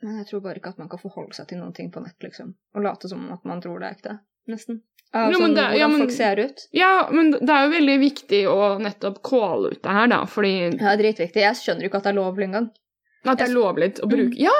[0.00, 2.16] Men jeg tror bare ikke at man kan forholde seg til noen ting på nett,
[2.24, 2.54] liksom.
[2.74, 4.16] Og late som at man tror det er ekte.
[4.50, 4.80] Nesten.
[5.12, 6.60] Av Jo, sånn men det- hvordan ja, men- folk ser ut.
[6.72, 10.52] Ja, men det er jo veldig viktig å nettopp calle ut det her, da, fordi
[10.80, 11.34] Ja, dritviktig.
[11.42, 12.70] Jeg skjønner ikke at det er lovlig engang.
[13.26, 14.38] at det er lovlig å bruke Mm.
[14.38, 14.50] Ja,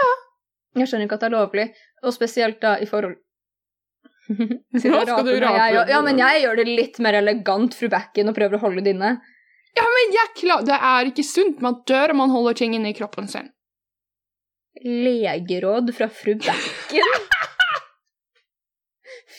[0.76, 3.16] Jeg skjønner ikke at det er lovlig, og spesielt da i forhold
[4.30, 5.56] Nå skal skal du rape.
[5.58, 8.82] jeg, Ja, men jeg gjør det litt mer elegant, fru Backen, og prøver å holde
[8.84, 9.20] det inne.
[9.76, 11.60] ja men jeg klar, det er ikke sunt.
[11.60, 13.50] Man dør om man holder ting inni kroppen sin.
[14.84, 17.20] Legeråd fra fru Backen.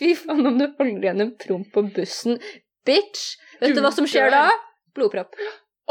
[0.02, 2.40] Fy faen om du holder igjen en promp på bussen.
[2.88, 3.36] Bitch!
[3.62, 4.48] Vet du hva som skjer da?
[4.98, 5.36] Blodpropp.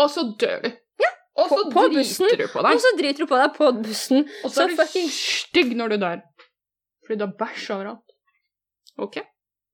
[0.03, 0.71] Og så dør du.
[1.01, 2.27] Ja, Og så på bussen.
[2.27, 2.75] driter du på deg.
[2.75, 4.25] Og så driter du på deg på bussen.
[4.43, 6.23] Og så så er du fucking- stygg når du dør.
[7.07, 8.17] Fordi du har bæsj overalt.
[8.99, 9.21] Ok.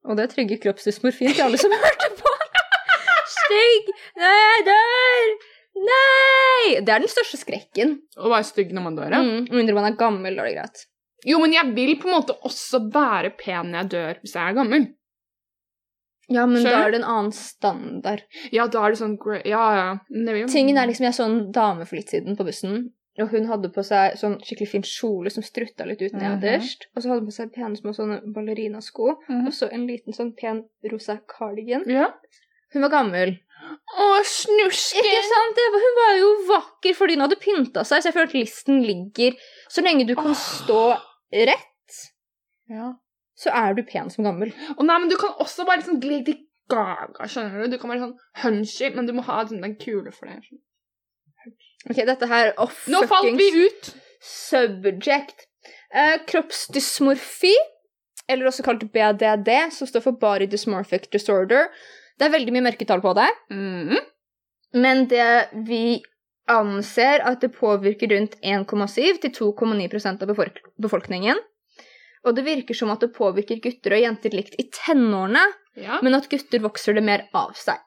[0.07, 2.35] Og det trygger kroppsdysmorfin til alle som hørte på.
[3.37, 3.89] Stygg!
[4.21, 5.33] Nei, jeg dør!
[5.87, 6.81] Nei!
[6.85, 7.97] Det er den største skrekken.
[8.17, 9.23] Å være stygg når man dør, ja.
[9.25, 10.85] Mm, mindre man er gammel, da er det greit.
[11.25, 14.51] Jo, men jeg vil på en måte også være pen når jeg dør, hvis jeg
[14.51, 14.87] er gammel.
[16.29, 18.25] Ja, men da er det en annen standard.
[18.53, 19.99] Ja, da er det sånn Ja, ja.
[20.11, 23.47] Jo- Tingen er liksom, Jeg så en dame for litt siden på bussen, og hun
[23.47, 26.41] hadde på seg sånn skikkelig fin kjole som strutta litt ut nederst.
[26.85, 26.97] Mm -hmm.
[26.97, 29.47] Og så hadde hun på seg pene små sånne ballerinasko, Mhm.
[29.47, 31.85] og så en liten sånn pen rosa cardigan.
[31.87, 32.13] Ja.
[32.73, 33.39] Hun var gammel.
[33.67, 35.03] Å, snusken!
[35.07, 35.59] Ikke sant?
[35.75, 38.83] Var, hun var jo vakker fordi hun hadde pynta seg, så jeg føler at listen
[38.87, 39.37] ligger
[39.73, 40.83] Så lenge du kan stå
[41.33, 41.97] rett,
[42.71, 42.93] Ja.
[43.37, 44.53] så er du pen som gammel.
[44.77, 46.37] Og nei, men du kan også bare liksom Lady
[46.71, 47.75] Gaga, skjønner du?
[47.75, 50.41] Du kan være sånn hunchy, men du må ha sånn den kule for det.
[51.87, 53.93] Ok, dette her oh, Nå falt vi ut!
[54.27, 55.45] subject.
[55.95, 57.53] Eh, kroppsdysmorfi,
[58.29, 61.69] eller også kalt BDD, som står for Body Dysmorphic Disorder.
[62.17, 63.99] Det er veldig mye mørketall på det, Mm.
[64.75, 66.03] men det vi
[66.49, 71.37] anser at det påvirker rundt 1,7 til 2,9 av befolk befolkningen.
[72.27, 75.43] Og det virker som at det påvirker gutter og jenter likt i tenårene,
[75.77, 76.01] Ja.
[76.03, 77.79] men at gutter vokser det mer av seg.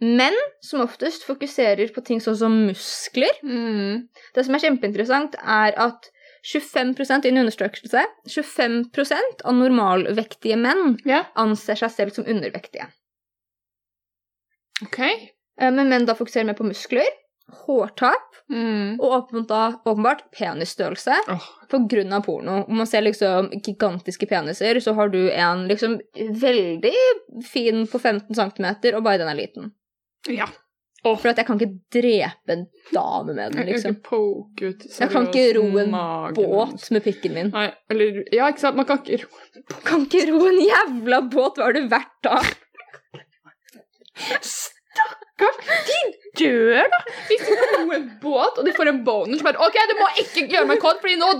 [0.00, 3.36] Menn som oftest fokuserer på ting sånn som muskler.
[3.44, 4.08] Mm.
[4.34, 6.08] Det som er kjempeinteressant, er at
[6.42, 11.26] 25% i en undersøkelse 25% av normalvektige menn ja.
[11.36, 12.88] anser seg selv som undervektige.
[14.82, 14.98] OK.
[15.60, 17.08] Eh, Men menn da fokuserer mer på muskler,
[17.66, 18.96] hårtap Mm.
[19.00, 21.14] og åpenbart, åpenbart penisstørrelse
[21.88, 22.64] grunn av porno.
[22.68, 26.94] Om man ser liksom gigantiske peniser, så har du en liksom veldig
[27.46, 29.70] fin på 15 cm, og bare den er liten.
[30.28, 30.46] Ja.
[31.04, 33.94] For at jeg kan ikke drepe en dame med den, Jeg kan liksom.
[33.94, 37.50] ikke poke ut Jeg kan ikke ro en magen Båt med pikken min.
[37.54, 38.76] Nei, eller Ja, ikke sant?
[38.76, 42.42] Man kan ikke ro Kan ikke ro en jævla båt, hva er det verdt da?
[45.40, 46.00] De
[46.36, 46.98] dør, da!
[47.28, 50.08] Hvis de ro en båt, og de får en boner, så bare OK, du må
[50.20, 51.30] ikke gjøre meg kåt, fordi nå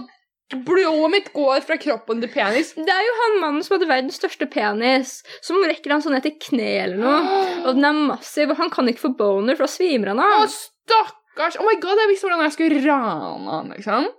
[0.66, 2.72] blodet mitt går fra kroppen til penis.
[2.74, 6.26] Det er jo han mannen som hadde verdens største penis, som rekker han sånn ned
[6.26, 7.36] til kne eller noe.
[7.66, 10.46] Og den er massiv, og han kan ikke få boner, for da svimer han av.
[10.46, 11.60] Å, stakkars!
[11.60, 14.10] Oh my god, jeg visste hvordan jeg skulle rane han, liksom.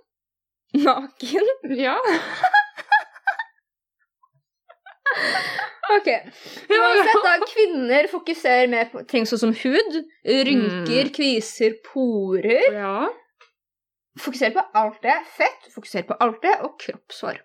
[0.86, 1.54] Naken.
[1.76, 1.98] Ja.
[5.92, 6.08] Ok.
[6.72, 12.68] Uansett, da, kvinner fokuserer mer på ting sånn som hud, rynker, kviser, porer.
[12.76, 13.10] ja.
[14.20, 15.14] Fokuserer på alt det.
[15.36, 17.38] Fett, fokuserer på alt det, og kroppshår.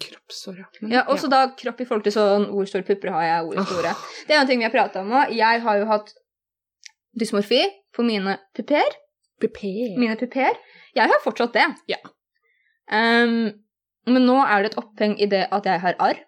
[0.00, 0.68] Kroppshår, ja.
[0.88, 3.92] Ja, også da kropp i forhold til sånn hvor store pupper har jeg, hvor store.
[4.26, 5.34] Det er en ting vi har prata om òg.
[5.36, 6.14] Jeg har jo hatt
[7.20, 7.60] dysmorfi
[7.96, 8.96] på mine pupper.
[9.40, 9.92] Pupper.
[10.00, 10.56] Mine pupper.
[10.96, 11.66] Jeg har fortsatt det.
[11.92, 12.00] Ja.
[12.88, 13.52] Um,
[14.08, 16.24] men nå er det et oppheng i det at jeg har arr,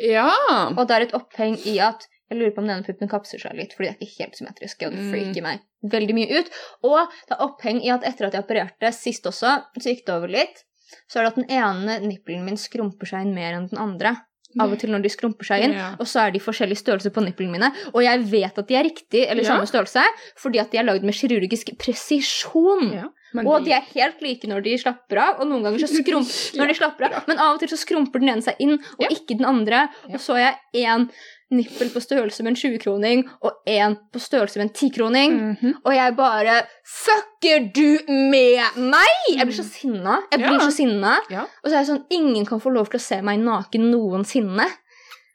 [0.00, 0.30] Ja.
[0.76, 3.56] og det er et oppheng i at jeg lurer på om denne puppen kapser seg
[3.58, 5.10] litt, fordi det er ikke helt symmetrisk, og det Mm.
[5.10, 6.50] freaker meg veldig mye ut.
[6.86, 10.14] Og det er oppheng i at etter at jeg opererte sist også, så gikk det
[10.14, 10.62] over litt,
[11.10, 14.16] så er det at den ene nippelen min skrumper seg inn mer enn den andre.
[14.58, 15.92] Av og til når de skrumper seg inn, Ja.
[16.00, 17.68] og så er de forskjellige størrelse på nipplene mine.
[17.94, 19.54] Og jeg vet at de er riktig, eller Ja.
[19.54, 20.02] samme størrelse,
[20.36, 22.92] fordi at de er lagd med kirurgisk presisjon.
[22.92, 23.04] Ja,
[23.46, 26.66] Og de er helt like når de slapper av, og noen ganger så skrumper når
[26.66, 29.36] de slapper av, men av og til så skrumper den ene seg inn, og ikke
[29.38, 29.84] den andre.
[30.10, 31.08] Og så har jeg én
[31.50, 35.32] nippel på størrelse med en 20-kroning og én på størrelse med en 10-kroning.
[35.54, 35.72] Mhm.
[35.84, 36.60] Og jeg bare
[36.90, 39.24] Fucker du med meg?!
[39.36, 40.18] Jeg blir så sinna.
[40.32, 40.64] Jeg blir Ja.
[40.66, 41.16] så sinna.
[41.30, 41.42] Ja.
[41.64, 44.66] Og så er det sånn Ingen kan få lov til å se meg naken noensinne.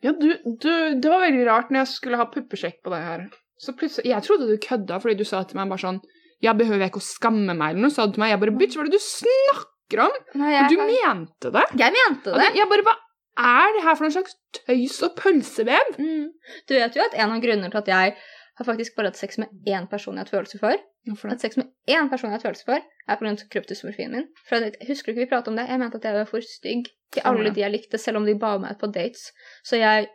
[0.04, 0.70] Ja, du, du,
[1.02, 3.24] det var veldig rart når jeg skulle ha puppesjekk på deg her.
[3.58, 6.02] Så plutselig, Jeg trodde du kødda fordi du sa til meg bare sånn
[6.44, 8.34] Jeg behøver ikke å skamme meg, eller noe, sa du til meg.
[8.36, 10.12] Jeg bare Bitch, hva er det du snakker om?
[10.42, 11.64] Nei, jeg, du mente det?
[11.80, 12.40] jeg mente det.
[12.44, 12.96] det- Jeg bare Hva
[13.36, 15.94] er det her for noen slags tøys og pølsevev?
[16.00, 16.32] Mm.
[16.70, 18.18] Du vet jo at en av grunnene til at jeg
[18.56, 21.44] har faktisk bare hatt sex med én person jeg har hatt følelser for, Hvorfor hatt
[21.44, 23.34] sex med én person jeg har hatt følelser for, er pga.
[23.54, 24.28] kryptosmorfien min.
[24.48, 25.68] For jeg, husker du ikke vi pratet om det?
[25.70, 28.34] Jeg mente at jeg var for stygg til alle de jeg likte, selv om de
[28.42, 29.28] ba meg på dates.
[29.68, 30.08] Så jeg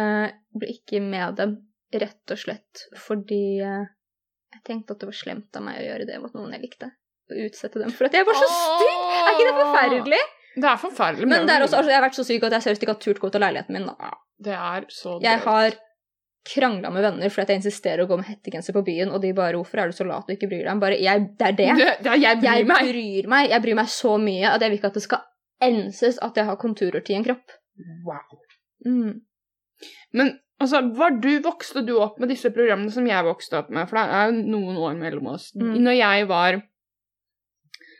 [0.00, 1.58] eh, ble ikke med dem
[1.92, 3.84] rett og slett fordi eh,
[4.56, 6.90] jeg tenkte at det var slemt av meg å gjøre det mot noen jeg likte.
[7.26, 9.04] Å utsette dem for at jeg var så stygg!
[9.18, 10.24] Er ikke det forferdelig?
[10.56, 11.28] Det er forferdelig.
[11.28, 13.02] Men det er også, altså, jeg har vært så syk at jeg seriøst ikke har
[13.02, 13.90] turt gå til leiligheten min.
[13.90, 14.12] da.
[14.46, 15.76] Det er så Jeg har
[16.46, 19.56] krangla med venner fordi jeg insisterer å gå med hettegenser på byen, og de bare
[19.58, 21.68] 'Hvorfor er du så lat og ikke bryr deg?' Bare, jeg, det er det.
[21.76, 22.90] det, det er jeg bryr Jeg meg.
[22.92, 23.50] bryr meg.
[23.50, 25.22] Jeg bryr meg så mye at jeg vil ikke at det skal
[25.62, 27.56] enses at jeg har konturer til en kropp.
[28.06, 28.40] Wow.
[28.86, 29.20] Mm.
[30.12, 33.88] Men Altså, var du, Vokste du opp med disse programmene som jeg vokste opp med?
[33.90, 35.50] For det er jo noen år mellom oss.
[35.54, 35.74] Mm.
[35.84, 36.62] Når jeg var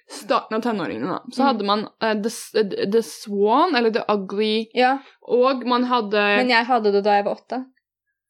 [0.09, 1.47] starten av tenåringene, da, så Mm.
[1.47, 6.65] hadde man uh, the, the Swan, eller The Ugly, Ja, og man hadde men jeg
[6.67, 7.65] hadde det da jeg var åtte.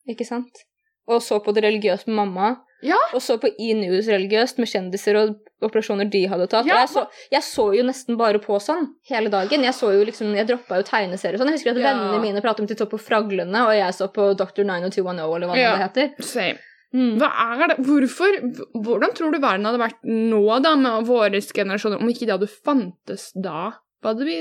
[0.09, 0.65] Ikke sant?
[1.09, 2.57] Og så på det religiøst med mamma.
[2.83, 2.97] Ja.
[3.15, 6.67] Og så på E-News religiøst med kjendiser og operasjoner de hadde tatt.
[6.69, 9.63] Ja, jeg så, jeg så jo nesten bare på sånn hele dagen.
[9.65, 11.49] Jeg så jo liksom, jeg droppa jo tegneserier og sånn.
[11.55, 11.93] Jeg husker at Ja.
[11.95, 14.63] vennene mine pratet om at de så på Fraglene, og jeg så på Dr.
[14.65, 16.23] 90210, eller hva det heter.
[16.23, 16.59] Same.
[16.97, 17.17] Mm.
[17.21, 17.29] Hva
[17.61, 17.77] er det?
[17.85, 18.39] Hvorfor?
[18.87, 22.49] Hvordan tror du verden hadde vært nå, da, med våre generasjoner, om ikke det hadde
[22.53, 23.73] fantes da?
[24.01, 24.39] Hva hadde vi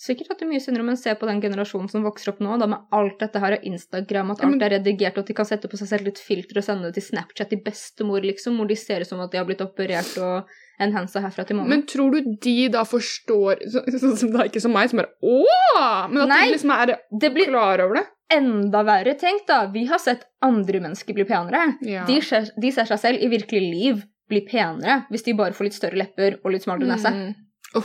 [0.00, 2.64] Sikkert at det mye om men se på den generasjonen som vokser opp nå, da
[2.72, 5.34] med alt dette her og Instagram, at Ja, men- alt er redigert, og at de
[5.36, 8.56] kan sette på seg selv litt filter og sende det til Snapchat til bestemor, liksom,
[8.56, 10.48] hvor de ser ut som at de har blitt operert og
[10.80, 11.68] enhansa herfra til månen.
[11.68, 13.84] Men tror du de da forstår så-
[14.16, 16.08] så, det er ikke som meg, som bare Åh!
[16.08, 16.44] Men at Nei.
[16.46, 16.86] de liksom er
[17.20, 18.06] det blir klar over det?
[18.32, 19.64] Enda verre, tenk da.
[19.72, 21.74] Vi har sett andre mennesker bli penere.
[21.86, 22.06] Ja.
[22.08, 25.66] De, ser, de ser seg selv i virkelig liv bli penere hvis de bare får
[25.66, 27.10] litt større lepper og litt smalere nese.
[27.10, 27.84] Mm.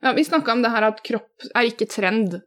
[0.00, 2.38] Ja, vi snakka om det her at kropp er ikke trend.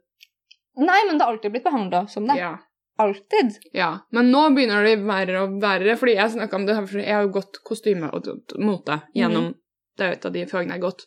[0.80, 2.38] Nei, men det har alltid blitt behandla som det.
[2.40, 2.56] Ja.
[3.00, 3.56] Alltid.
[3.72, 4.06] ja.
[4.10, 7.30] Men nå begynner det verre og verre, fordi jeg snakka om det her, jeg har
[7.32, 8.28] gått kostyme og
[8.60, 9.52] mote gjennom
[9.96, 11.02] Det er et av de fagene jeg har gått.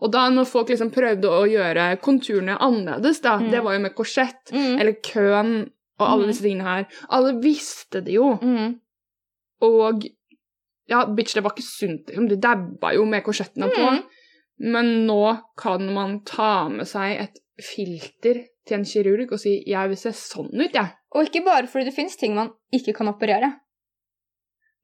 [0.00, 3.50] Og da når folk liksom prøvde å gjøre konturene annerledes, da, Mm.
[3.50, 4.80] det var jo med korsett, Mm.
[4.80, 6.28] eller køen og alle Mm.
[6.30, 6.86] disse tingene her.
[7.10, 8.36] Alle visste det jo.
[8.40, 8.80] Mm.
[9.62, 10.04] Og
[10.88, 12.06] ja, bitch, det var ikke sunt.
[12.06, 13.90] de dabba jo med korsettene på.
[13.90, 14.02] Mm.
[14.72, 19.88] Men nå kan man ta med seg et filter til en kirurg og si 'jeg
[19.88, 20.92] vil se sånn ut', jeg.
[21.14, 23.60] Og ikke bare fordi det finnes ting man ikke kan operere.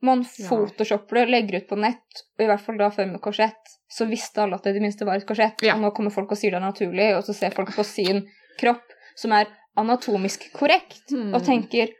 [0.06, 3.72] Man photoshopper det, legger ut på nett, og i hvert fall da før med korsett,
[3.90, 5.62] så visste alle at det i det minste var et korsett.
[5.66, 5.74] Ja.
[5.76, 8.22] Og nå kommer folk og sier det er naturlig, og så ser folk på sin
[8.60, 8.84] kropp,
[9.18, 11.90] som er anatomisk korrekt, og tenker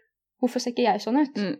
[0.40, 1.57] 'hvorfor ser ikke jeg sånn ut?' Mm.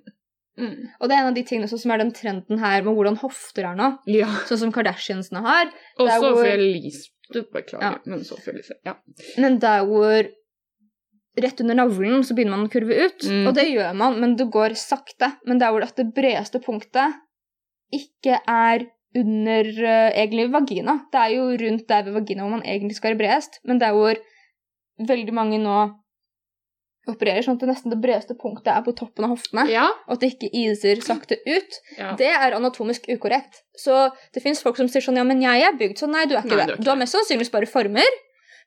[0.59, 0.89] Mm.
[1.01, 3.65] Og det er en av de tingene som er den trenden her med hvordan hofter
[3.71, 4.27] er nå, Ja.
[4.49, 5.67] sånn som Kardashiansene har,
[5.99, 7.11] Og så Sophie hvor- Elise
[7.53, 7.99] Beklager, Ja.
[8.07, 8.95] men Sophie Elise Ja.
[9.37, 10.27] men der hvor
[11.37, 13.47] rett under navlen så begynner man å kurve ut, Mm.
[13.49, 15.33] og det gjør man, men det går sakte.
[15.47, 17.15] Men der hvor at det bredeste punktet
[17.93, 20.99] ikke er under uh, egentlig vagina.
[21.13, 23.93] Det er jo rundt der ved vagina hvor man egentlig skal være bredest, men der
[23.97, 24.19] hvor
[24.99, 25.77] veldig mange nå
[27.07, 29.85] opererer sånn at det nesten det bredeste punktet er på toppen av hoftene, ja.
[30.09, 31.77] og at det ikke iser sakte ut.
[32.01, 32.17] ja.
[32.19, 33.61] Det er anatomisk ukorrekt.
[33.79, 36.11] Så det fins folk som sier sånn Ja, men jeg er bygd sånn.
[36.17, 36.67] Nei, du er ikke Nei, det.
[36.67, 38.17] du er ikke Du har mest sannsynligvis bare former,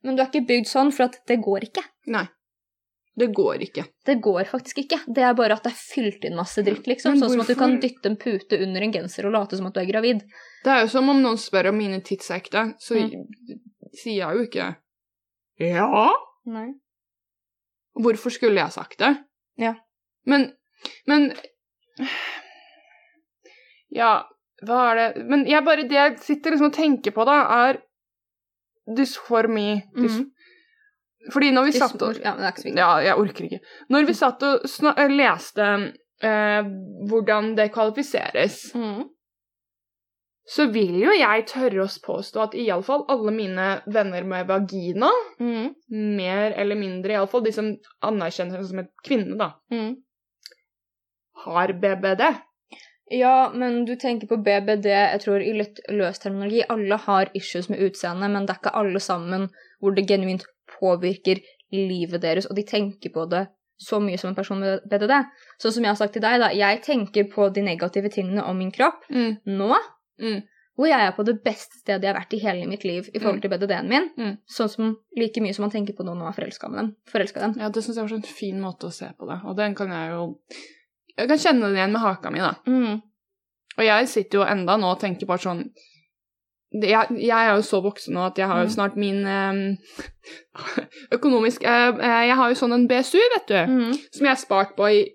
[0.07, 1.83] men du er ikke bygd sånn for at det går ikke.
[2.15, 2.23] Nei.
[3.17, 3.83] Det går ikke.
[4.05, 4.99] Det går faktisk ikke.
[5.13, 7.17] Det er bare at det er fylt inn masse dritt, liksom.
[7.19, 9.73] Sånn som at du kan dytte en pute under en genser og late som at
[9.73, 10.21] du er gravid.
[10.63, 13.27] Det er jo som om noen spør om mine tits er ekte, så Mm.
[13.93, 14.75] sier jeg jo ikke
[15.59, 16.11] Ja.
[16.45, 16.73] Nei.
[17.99, 19.17] Hvorfor skulle jeg sagt det?
[19.57, 19.73] Ja.
[20.25, 20.53] Men
[21.07, 21.33] Men
[23.91, 24.23] Ja,
[24.65, 27.81] hva er det Men jeg bare Det jeg sitter liksom og tenker på, da, er
[28.89, 29.83] dysformi.
[29.95, 30.31] Dys, Mhm.
[31.33, 32.79] Fordi når vi satt og Ja, det er ikke så viktig.
[32.79, 33.59] Ja, jeg orker ikke.
[33.91, 35.65] Når vi satt og sna leste
[36.23, 36.63] eh,
[37.09, 39.03] hvordan det kvalifiseres, Mm.
[40.49, 45.75] så vil jo jeg tørre å påstå at iallfall alle mine venner med vagina, Mm.
[46.17, 49.95] mer eller mindre iallfall, de som anerkjenner seg som et kvinne, da, Mm.
[51.45, 52.35] har BBD.
[53.11, 56.61] Ja, men du tenker på BBD, jeg tror i litt løs terminologi.
[56.69, 59.47] Alle har issues med utseende, men det er ikke alle sammen
[59.81, 60.43] hvor det genuint
[60.77, 63.47] påvirker livet deres, og de tenker på det
[63.79, 65.13] så mye som en person med BDD.
[65.61, 66.49] Sånn som jeg har sagt til deg, da.
[66.51, 69.05] Jeg tenker på de negative tingene om min kropp
[69.45, 69.75] nå,
[70.19, 70.41] Mm.
[70.75, 73.19] hvor jeg er på det beste stedet jeg har vært i hele mitt liv i
[73.19, 74.09] forhold til BDD-en min.
[74.17, 74.33] Mm.
[74.51, 76.95] Sånn som like mye som man tenker på nå når man er forelska dem.
[77.13, 77.53] Dem.
[77.61, 79.87] Ja, det syns jeg var en fin måte å se på det, og den kan
[79.89, 80.37] jeg jo
[81.17, 82.53] Jeg kan kjenne den igjen med haka mi, da.
[82.67, 83.01] Mm.
[83.77, 85.69] Og jeg sitter jo enda nå og tenker bare sånn
[86.71, 88.73] jeg, jeg er jo så voksen nå at jeg har jo Mm.
[88.75, 89.77] snart min eh,
[91.17, 93.93] økonomisk eh, Jeg har jo sånn en BSU, vet du, Mm.
[94.13, 95.07] som jeg har spart på i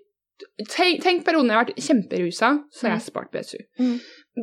[0.67, 3.57] Tenk, tenk perioden jeg har vært kjemperusa, så har jeg spart BSU.
[3.79, 3.93] Mm.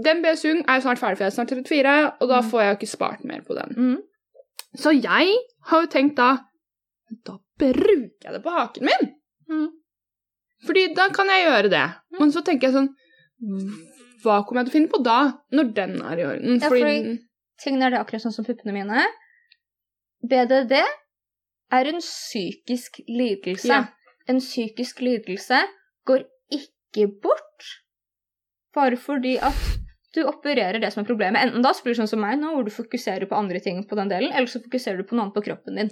[0.05, 2.49] Den BSU-en er jo snart ferdig, for jeg er snart 34, og da Mm.
[2.51, 3.75] får jeg jo ikke spart mer på den.
[3.77, 3.99] Mm.
[4.81, 5.37] Så jeg
[5.69, 6.31] har jo tenkt da
[7.27, 9.13] Da bruker jeg det på haken min!
[9.51, 9.69] Mm.
[10.65, 11.85] Fordi da kan jeg gjøre det.
[12.19, 12.89] Men så tenker jeg sånn
[14.23, 15.19] Hva kommer jeg til å finne på da,
[15.53, 16.61] når den er i orden?
[16.61, 17.19] Ja, fordi-
[17.63, 19.05] Tingene er det akkurat sånn som puppene mine.
[20.27, 20.73] BDD
[21.73, 23.69] er en psykisk lidelse.
[23.69, 23.87] Ja.
[24.29, 25.63] En psykisk lidelse
[26.07, 27.69] går ikke bort
[28.75, 29.55] bare fordi at
[30.15, 31.41] du opererer det som er problemet.
[31.41, 33.81] Enten da så blir det sånn som meg nå, hvor du fokuserer på andre ting
[33.89, 35.91] på den delen, eller så fokuserer du på noe annet på kroppen din.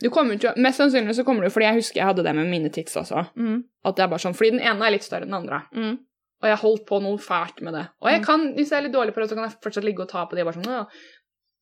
[0.00, 2.48] Du kommer til, Mest sannsynlig så kommer du, fordi jeg husker jeg hadde det med
[2.48, 3.26] mine tits også.
[3.36, 3.58] Mm.
[3.84, 5.60] At det er bare sånn, fordi den ene er litt større enn den andre.
[5.76, 5.98] Mm.
[6.44, 7.86] Og jeg holdt på noe fælt med det.
[8.04, 8.24] Og jeg Mm.
[8.28, 10.26] kan, hvis jeg er litt dårlig på det, så kan jeg fortsatt ligge og ta
[10.28, 10.44] på det.
[10.44, 10.84] Bare sånn, ja.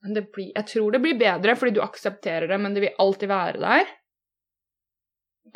[0.03, 2.97] Men det blir, jeg tror det blir bedre, fordi du aksepterer det, men det vil
[2.99, 3.87] alltid være der.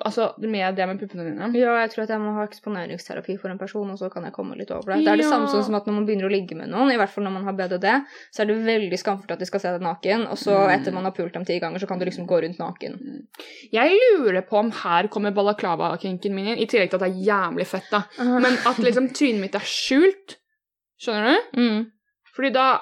[0.05, 1.47] Altså, med det med puppene dine.
[1.57, 4.33] Ja, jeg tror at jeg må ha eksponeringsterapi for en person, og så kan jeg
[4.35, 5.05] komme litt over det.
[5.07, 5.31] Det er det Ja.
[5.31, 7.45] samme som at når man begynner å ligge med noen, i hvert fall når man
[7.45, 7.87] har BDD,
[8.31, 10.75] så er det veldig skamfullt at de skal se deg naken, og så Mm.
[10.75, 13.27] etter man har pult dem ti ganger, så kan du liksom gå rundt naken.
[13.73, 17.25] Jeg lurer på om her kommer balaklava-kinken min inn, i tillegg til at det er
[17.33, 18.03] jævlig fett, da.
[18.19, 20.37] Men at liksom trynet mitt er skjult,
[21.01, 21.61] skjønner du?
[21.61, 21.87] mm.
[22.37, 22.81] Fordi da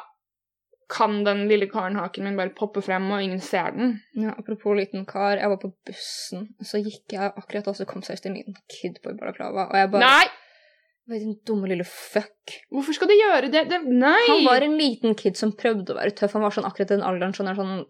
[0.95, 3.97] kan den lille karen-haken min bare poppe frem, og ingen ser den.
[4.21, 8.05] Ja, apropos liten kar, jeg var på bussen, så gikk jeg akkurat da så kom
[8.07, 10.25] seriøst en liten kid på i balaklava, og jeg bare Nei!
[11.05, 12.55] Hva din dumme lille fuck.
[12.73, 13.67] Hvorfor skal du gjøre det?
[13.69, 14.23] det nei!
[14.31, 16.33] Han var en liten kid som prøvde å være tøff.
[16.33, 17.83] Han var sånn akkurat den alderen, sånn, sånn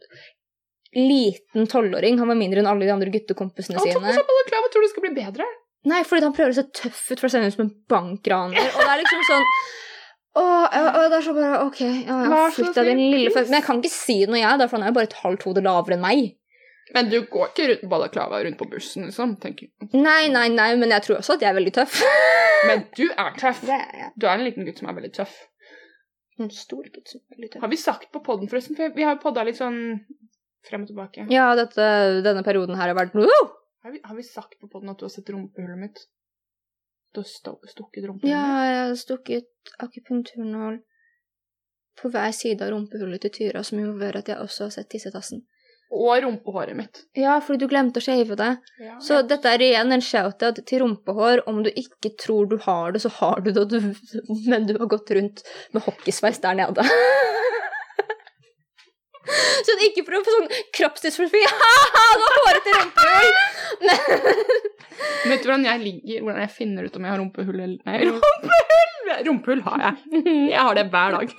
[0.99, 2.19] liten tolvåring.
[2.19, 4.17] Han var mindre enn alle de andre guttekompisene Han tok på sine.
[4.19, 5.47] seg balaklava, tror du det skal bli bedre?
[5.93, 8.71] Nei, fordi han prøver å se tøff ut for å se ut som en bankraner.
[8.73, 9.49] Og det er liksom sånn
[10.35, 13.31] Åh, ja, det er så bare OK, ja, ja, av flytt deg, din lille.
[13.37, 15.63] Men jeg kan ikke si noe, jeg for han er jo bare et halvt hode
[15.63, 16.25] lavere enn meg.
[16.95, 19.37] Men du går ikke rundt balaklava rundt på bussen, liksom?
[19.43, 19.89] tenker jeg.
[19.95, 22.03] Nei, nei, nei, men jeg tror også at jeg er veldig tøff.
[22.69, 23.61] Men du er tøff.
[23.69, 24.13] Er.
[24.17, 25.35] Du er en liten gutt som er veldig tøff.
[26.41, 27.65] En stor gutt som er veldig tøff.
[27.65, 28.77] Har vi sagt på podden, forresten?
[28.79, 29.77] For vi har jo podda litt sånn
[30.65, 31.27] frem og tilbake.
[31.33, 31.89] Ja, dette,
[32.25, 33.17] denne perioden her har vært!
[33.85, 36.01] Har, vi, har vi sagt på podden at du har sett rumpehullet mitt?
[37.15, 37.29] Du har
[37.71, 40.81] stukket rumpehullet Ja, jeg har stukket akupunkturnål
[42.01, 45.45] på hver side av rumpehullet til Tyra, som gjør at jeg også har sett tissetassen.
[45.95, 47.05] Og rumpehåret mitt.
[47.15, 48.51] Ja, fordi du glemte å shave det.
[48.83, 51.45] Ja, Så dette er igjen en shout-out til rumpehår.
[51.47, 53.79] Om du ikke tror du har det, så har du det, du,
[54.51, 55.45] men du har gått rundt
[55.77, 56.83] med hockeysveis der nede.
[59.65, 61.41] Så ikke prøv på sånn kroppsdysforfi.
[61.49, 63.33] Ha-ha, du har hårete rumpehull!
[65.25, 66.23] Vet du hvordan jeg ligger?
[66.25, 68.65] Hvordan jeg finner ut om jeg har rumpehull eller Nei, rumpehull!
[69.29, 70.23] Rumpehull har jeg.
[70.55, 71.35] Jeg har det hver dag.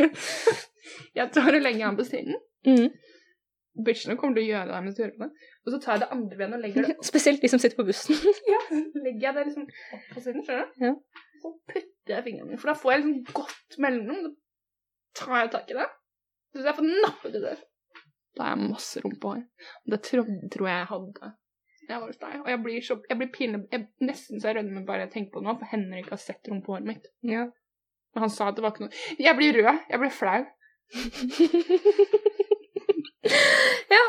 [1.17, 2.37] Jeg tar og legger an på siden.
[2.67, 2.87] Mm.
[3.85, 5.49] Bitchene kommer til å gjøre det mens du hører på det.
[5.65, 7.85] Og så tar jeg det andre benet og legger det Spesielt de som sitter på
[7.87, 8.15] bussen.
[8.53, 8.59] ja,
[9.01, 9.65] legger jeg det liksom
[9.97, 10.85] opp på siden, skjønner du?
[10.85, 10.91] Ja.
[11.41, 14.29] Så putter jeg fingrene mine, for da får jeg liksom godt mellomrom.
[14.29, 15.87] Da tar jeg tak i det.
[16.55, 17.65] Så jeg får nappet det der.
[18.35, 19.43] Da har jeg masse rumpehår.
[19.91, 21.33] Det trodde, tror jeg jeg hadde.
[21.85, 24.57] Jeg var hos deg, og jeg blir, så, jeg blir pinlig jeg, Nesten så jeg
[24.59, 27.05] rødmer bare jeg tenker på det nå, for Henrik har sett rumpehåret mitt.
[27.25, 27.45] Ja.
[28.15, 29.77] Men han sa at det var ikke noe Jeg blir rød.
[29.91, 30.41] Jeg blir flau.
[33.95, 34.05] ja.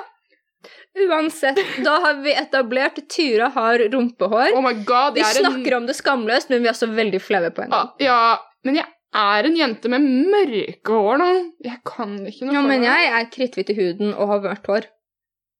[0.96, 4.54] Uansett, da har vi etablert Tyra har rumpehår.
[4.56, 6.88] Oh my god, Vi jeg er en snakker om det skamløst, men vi er også
[6.96, 7.90] veldig flaue på en gang.
[8.00, 8.20] Ja, ja,
[8.64, 10.00] men jeg er en jente med
[10.32, 11.28] mørke hår nå.
[11.66, 14.66] Jeg kan ikke noe Ja, for men jeg er kritthvit i huden og har mørkt
[14.72, 14.84] hår.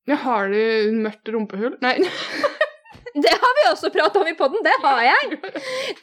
[0.07, 1.77] Men har du mørkt rumpehull?
[1.85, 1.97] Nei.
[3.17, 4.61] Det har vi også pratet om i podden.
[4.61, 5.39] Det har jeg.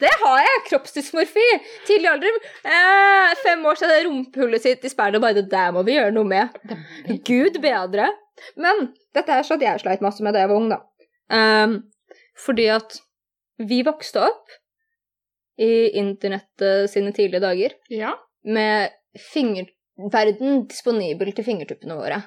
[0.00, 0.62] Det har jeg.
[0.66, 1.44] Kroppsdysmorfi.
[1.86, 2.38] Tidlig alder.
[2.66, 5.22] Eh, fem år siden rumpehullet sitt i speilet.
[5.22, 6.56] Bare det der må vi gjøre noe med.
[7.28, 8.08] Gud bedre.
[8.58, 10.80] Men dette er sånn at jeg sleit masse med da jeg var ung, da.
[11.30, 11.76] Um,
[12.48, 12.98] fordi at
[13.62, 14.58] vi vokste opp
[15.62, 15.70] i
[16.02, 18.16] internettet sine tidlige dager Ja.
[18.42, 18.90] med
[19.30, 22.24] fingerverden disponibel til fingertuppene våre.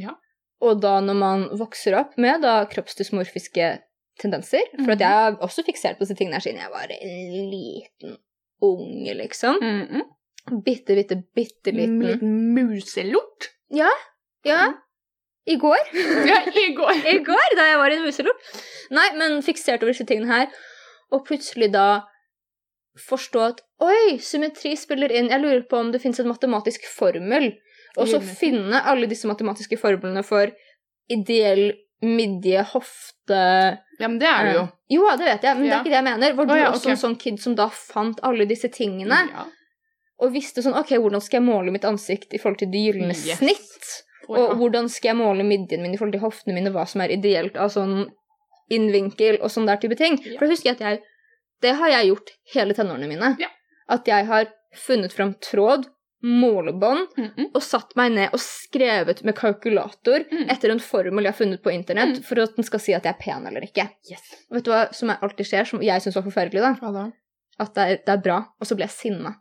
[0.00, 0.16] Ja.
[0.62, 3.78] Og da når man vokser opp med da kroppsdysmorfiske
[4.20, 5.00] tendenser For at Mhm.
[5.00, 8.16] jeg har også fiksert på disse tingene her siden jeg var en liten
[8.62, 9.56] unge, liksom.
[9.60, 10.62] Mm -mm.
[10.64, 12.00] Bitte, bitte, bitte liten.
[12.02, 13.50] liten muselort.
[13.70, 13.88] Ja.
[15.46, 15.76] I går.
[16.28, 16.92] Ja, i går.
[17.14, 18.36] I går, da jeg var i en muselort.
[18.90, 20.46] Nei, men fiksert over disse tingene her.
[21.12, 22.00] Og plutselig da
[23.08, 25.28] forstå at oi, symmetri spiller inn.
[25.28, 27.50] Jeg lurer på om det fins en matematisk formel.
[28.00, 30.50] Og så finne alle disse matematiske formlene for
[31.12, 31.72] ideell
[32.04, 33.40] midje, hofte
[33.98, 34.64] Ja, men det er det jo.
[34.96, 36.34] Jo, det vet jeg, men det er ikke det jeg mener.
[36.36, 36.94] Var du oh, ja, også okay.
[36.96, 39.20] en sånn kid som da fant alle disse tingene?
[39.30, 39.46] Ja.
[40.24, 43.14] Og visste sånn OK, hvordan skal jeg måle mitt ansikt i forhold til det gylne
[43.14, 43.38] Yes.
[43.40, 43.94] snitt?
[44.28, 47.02] Og, Og hvordan skal jeg måle midjen min i forhold til hoftene mine, hva som
[47.04, 48.06] er ideelt av sånn
[48.72, 50.16] innvinkel og sånn der type ting.
[50.22, 50.38] Ja.
[50.38, 51.02] For da husker jeg at jeg
[51.62, 53.28] Det har jeg gjort hele tenårene mine.
[53.40, 53.48] Ja.
[53.88, 55.86] At jeg har funnet fram tråd,
[56.24, 57.50] målebånd, Mm -mm.
[57.54, 60.48] og satt meg ned og skrevet med kalkulator Mm.
[60.50, 62.22] etter en formel jeg har funnet på internett, Mm.
[62.24, 63.88] for at den skal si at jeg er pen eller ikke.
[64.10, 64.22] Yes.
[64.50, 66.60] Og vet du hva som alltid skjer, som jeg syns var forferdelig?
[66.60, 66.74] da?
[66.80, 67.12] Hva da?
[67.60, 69.34] At det er, det er bra, og så ble jeg sinna.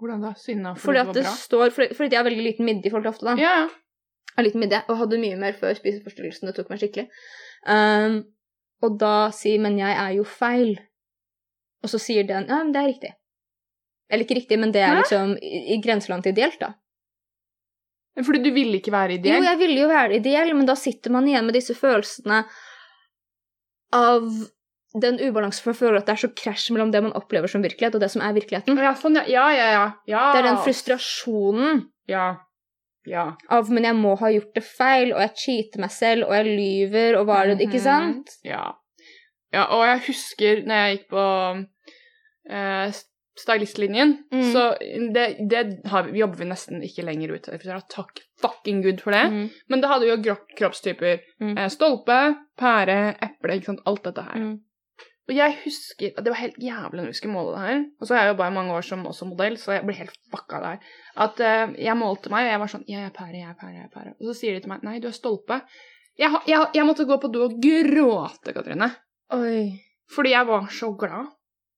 [0.00, 0.34] Hvordan da?
[0.34, 1.30] Sinna Fordi at det bra?
[1.30, 3.36] står Fordi, fordi jeg har veldig liten midje i forhold til hofte, da.
[3.42, 3.68] Ja, ja.
[3.68, 6.46] Jeg har liten midje, og hadde mye mer før spiseforstyrrelsen.
[6.48, 7.08] Det tok meg skikkelig.
[7.68, 8.24] Um,
[8.82, 10.78] og da sier 'men jeg er jo feil'.
[11.84, 13.14] Og så sier den 'ja, men det er riktig'.
[14.12, 16.74] Eller ikke riktig, men det er liksom i, i grenseland til ideelt, da.
[18.20, 19.38] Fordi du ville ikke være ideell?
[19.40, 22.42] Jo, jeg ville jo være ideell, men da sitter man igjen med disse følelsene
[23.96, 24.26] av
[25.00, 27.64] den ubalansen for å føle at det er så krasj mellom det man opplever som
[27.64, 28.76] virkelighet, og det som er virkeligheten.
[28.76, 29.24] Ja, sånn, ja.
[29.32, 29.84] Ja, ja, ja.
[30.12, 30.24] ja.
[30.34, 32.26] Det er den frustrasjonen Ja.
[33.08, 33.24] Ja.
[33.50, 36.52] av men jeg må ha gjort det feil, og jeg cheater meg selv, og jeg
[36.52, 37.86] lyver, og hva er det Ikke Mhm.
[37.88, 38.36] sant?
[38.44, 38.74] Ja.
[39.56, 39.64] ja.
[39.74, 41.24] Og jeg husker når jeg gikk på
[42.52, 42.92] eh,
[43.38, 44.52] stylistlinjen, Mm.
[44.52, 44.62] så
[45.14, 47.80] det, det har, vi- jobber vi nesten ikke lenger ut etter.
[47.88, 49.22] Takk fucking good for det.
[49.30, 49.48] Mm.
[49.68, 51.20] Men da hadde vi jo kroppstyper.
[51.40, 51.56] Mm.
[51.58, 52.18] Eh, stolpe,
[52.60, 53.80] pære, eple, ikke sant.
[53.86, 54.36] Alt dette her.
[54.38, 54.60] Mm.
[55.28, 57.84] Og jeg husker Det var helt jævlig når vi skulle måle det her.
[58.00, 60.16] Og så har jeg jobba i mange år som også modell, så jeg ble helt
[60.34, 60.78] fucka der.
[61.16, 63.74] At eh, jeg målte meg, og jeg var sånn Jeg er pære, jeg er pære,
[63.78, 64.14] jeg er pære.
[64.20, 65.60] Og så sier de til meg Nei, du er stolpe.
[66.18, 68.90] Jeg, jeg, jeg måtte gå på do og gråte, Katrine.
[69.32, 69.78] Oi.
[70.14, 71.30] Fordi jeg var så glad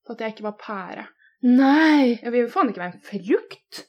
[0.05, 1.05] for at jeg ikke var pære.
[1.43, 2.19] Nei!
[2.21, 3.81] Jeg vil jo faen ikke være en frukt.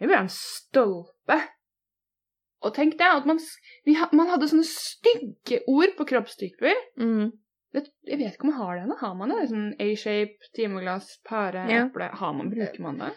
[0.00, 1.38] Jeg vil være en stolpe.
[2.64, 3.38] Og tenk det, at man,
[3.84, 6.78] vi, ha- man hadde sånne stygge ord på kroppstyper.
[7.00, 7.32] Mm.
[7.74, 8.96] Vet, jeg vet ikke om man har det ennå.
[9.02, 9.42] Har man det?
[9.50, 11.84] Sånn A-shape, timeglass, pære, Ja.
[11.86, 12.08] eple.
[12.20, 13.12] Har man, Bruker man det?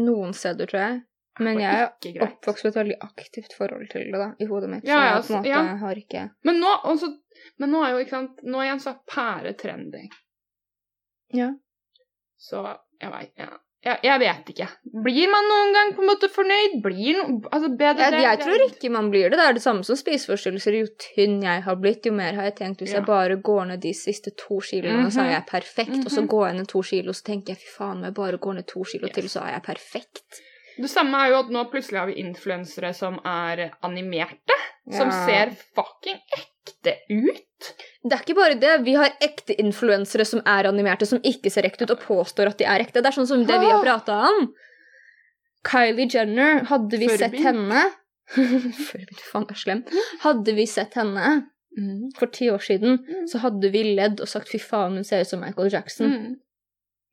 [0.00, 1.02] Noen steder, tror jeg.
[1.38, 1.82] Men jeg
[2.16, 4.86] er oppvokst med et veldig aktivt forhold til det da, i hodet mitt.
[4.88, 5.76] Ja, så jeg på en måte ja.
[5.82, 7.10] har ikke Men nå, også,
[7.60, 10.06] men nå er jo, ikke sant Nå igjen så er pære trendy.
[11.36, 11.50] Ja.
[12.38, 12.62] Så
[13.00, 13.48] jeg veit ja.
[13.86, 14.66] jeg, jeg vet ikke.
[15.04, 16.82] Blir man noen gang på en måte fornøyd?
[16.82, 19.38] Blir no, Altså, bedre Jeg, jeg tror ikke man blir det.
[19.38, 20.76] Det er det samme som spiseforstyrrelser.
[20.80, 22.98] Jo tynn jeg har blitt, jo mer har jeg tenkt hvis Ja.
[23.00, 25.32] jeg bare går ned de siste to kiloene, så er Mhm.
[25.36, 26.04] jeg perfekt.
[26.04, 26.28] Og så Mhm.
[26.28, 28.66] går jeg ned to kilo, så tenker jeg fy faen, om jeg bare går ned
[28.66, 30.42] to kilo til, så er jeg perfekt.
[30.76, 34.52] Det samme er jo at nå plutselig har vi influensere som er animerte,
[34.92, 36.20] som ser fucking
[36.92, 37.68] ekte ut.
[38.06, 38.72] Det er ikke bare det.
[38.86, 42.58] Vi har ekte influensere som er animerte, som ikke ser ekte ut, og påstår at
[42.60, 43.00] de er ekte.
[43.02, 44.48] Det er sånn som det vi har prata om.
[45.66, 47.42] Kylie Jenner, hadde vi sett min.
[47.48, 47.84] henne
[48.86, 49.84] Forbind, faen, er slem.
[50.22, 51.36] Hadde vi sett henne
[52.16, 53.26] for ti år siden, Mm.
[53.28, 56.12] så hadde vi ledd og sagt fy faen, hun ser ut som Michael Jackson.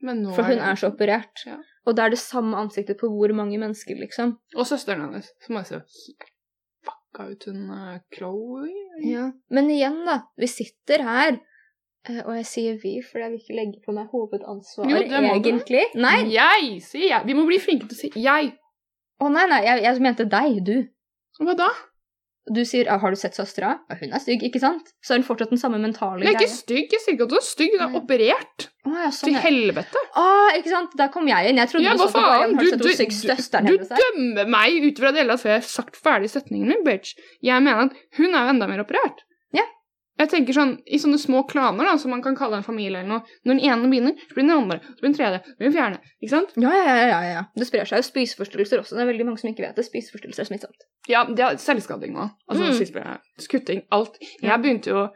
[0.04, 0.30] Mm.
[0.34, 1.44] For hun er så operert.
[1.46, 1.58] Ja.
[1.86, 4.38] Og det er det samme ansiktet på hvor mange mennesker, liksom.
[4.56, 6.30] Og søsteren hennes, som er så helt
[7.14, 8.72] fucka ut, hun uh, Chloé.
[9.04, 9.32] Ja.
[9.50, 10.22] Men igjen, da.
[10.38, 11.38] Vi sitter her,
[12.10, 15.22] eh, og jeg sier vi, for jeg vil ikke legge på meg hovedansvar, Jo, det
[15.24, 15.50] må du.
[15.50, 15.84] egentlig.
[15.96, 16.32] Nei!
[16.34, 17.26] Jeg, sier jeg.
[17.26, 18.54] Vi må bli flinke til å si jeg.
[19.22, 20.76] Å nei, nei, jeg, jeg mente deg, du.
[21.40, 21.70] Hva da?
[22.52, 23.80] Du sier ah, 'har du sett søstera'?
[23.90, 24.90] Ah, hun er stygg, ikke sant?
[25.02, 26.56] Så er hun fortsatt den samme mentale Hun er ikke greia.
[26.58, 26.92] stygg.
[26.92, 28.66] Jeg sier ikke at hun er stygg, hun er operert.
[28.84, 30.02] Å, ja, sånn, Til helvete.
[30.20, 30.92] Ah, ikke sant?
[31.00, 31.56] Der kom jeg inn.
[31.62, 32.58] Jeg trodde Ja, du hva faen?
[32.60, 34.02] Du, du, stygg du, du er.
[34.04, 37.16] dømmer meg ut fra det hele før jeg har sagt ferdig setningen min, bitch.
[37.42, 39.24] Jeg mener at hun er enda mer operert.
[40.20, 43.08] Jeg tenker sånn, I sånne små klaner, da, som man kan kalle en familie eller
[43.10, 45.70] noe Når den ene begynner, så blir den andre, så blir den tredje, så blir
[45.72, 45.98] den fjerde.
[46.22, 46.54] Ikke sant?
[46.62, 47.42] Ja, ja, ja, ja, ja.
[47.58, 48.94] Det sprer seg jo spiseforstyrrelser også.
[48.96, 49.86] Det er veldig mange som ikke vet det.
[49.88, 50.86] Spiseforstyrrelser er smittsomt.
[51.10, 52.30] Ja, det er selvskading nå.
[52.48, 52.78] Altså, Mm.
[52.78, 54.18] Skutting, Kutting, alt.
[54.42, 55.10] Jeg begynte jo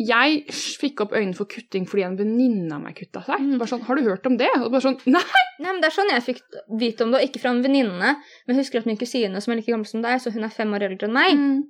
[0.00, 0.46] Jeg
[0.80, 3.38] fikk opp øynene for kutting fordi en venninne av meg kutta seg.
[3.44, 3.58] Mm.
[3.60, 4.48] Bare sånn, Har du hørt om det?
[4.56, 5.20] Og bare sånn, Nei!
[5.60, 6.40] Nei, men Det er sånn jeg fikk
[6.80, 8.16] vite om det, og ikke fra en venninne.
[8.48, 10.48] Men jeg husker at min kusine, som er like gammel som deg, så hun er
[10.56, 11.62] fem år eldre enn meg, Mm.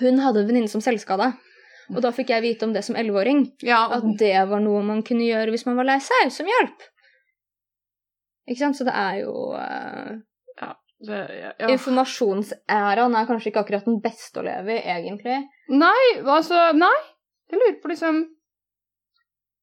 [0.00, 1.34] hun hadde en venninne som selvskada.
[1.90, 3.44] Og da fikk jeg vite om det som elleveåring.
[3.66, 6.84] Ja, At det var noe man kunne gjøre hvis man var lei seg, som hjelp.
[8.48, 8.78] Ikke sant?
[8.78, 10.20] Så det er jo eh,
[11.02, 11.70] det, ja, ja.
[11.72, 15.40] Informasjonsæraen er kanskje ikke akkurat den beste å leve i, egentlig.
[15.74, 16.94] Nei, altså Nei.
[17.50, 18.22] Jeg lurer på liksom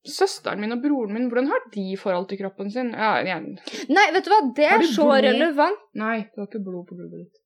[0.09, 2.93] Søsteren min og broren min, hvordan har de forhold til kroppen sin?
[2.95, 3.57] Ja, jeg,
[3.91, 5.25] Nei, vet du hva, det er så blod?
[5.27, 5.81] relevant.
[5.99, 7.41] nei, du har ikke blod på blodet ditt.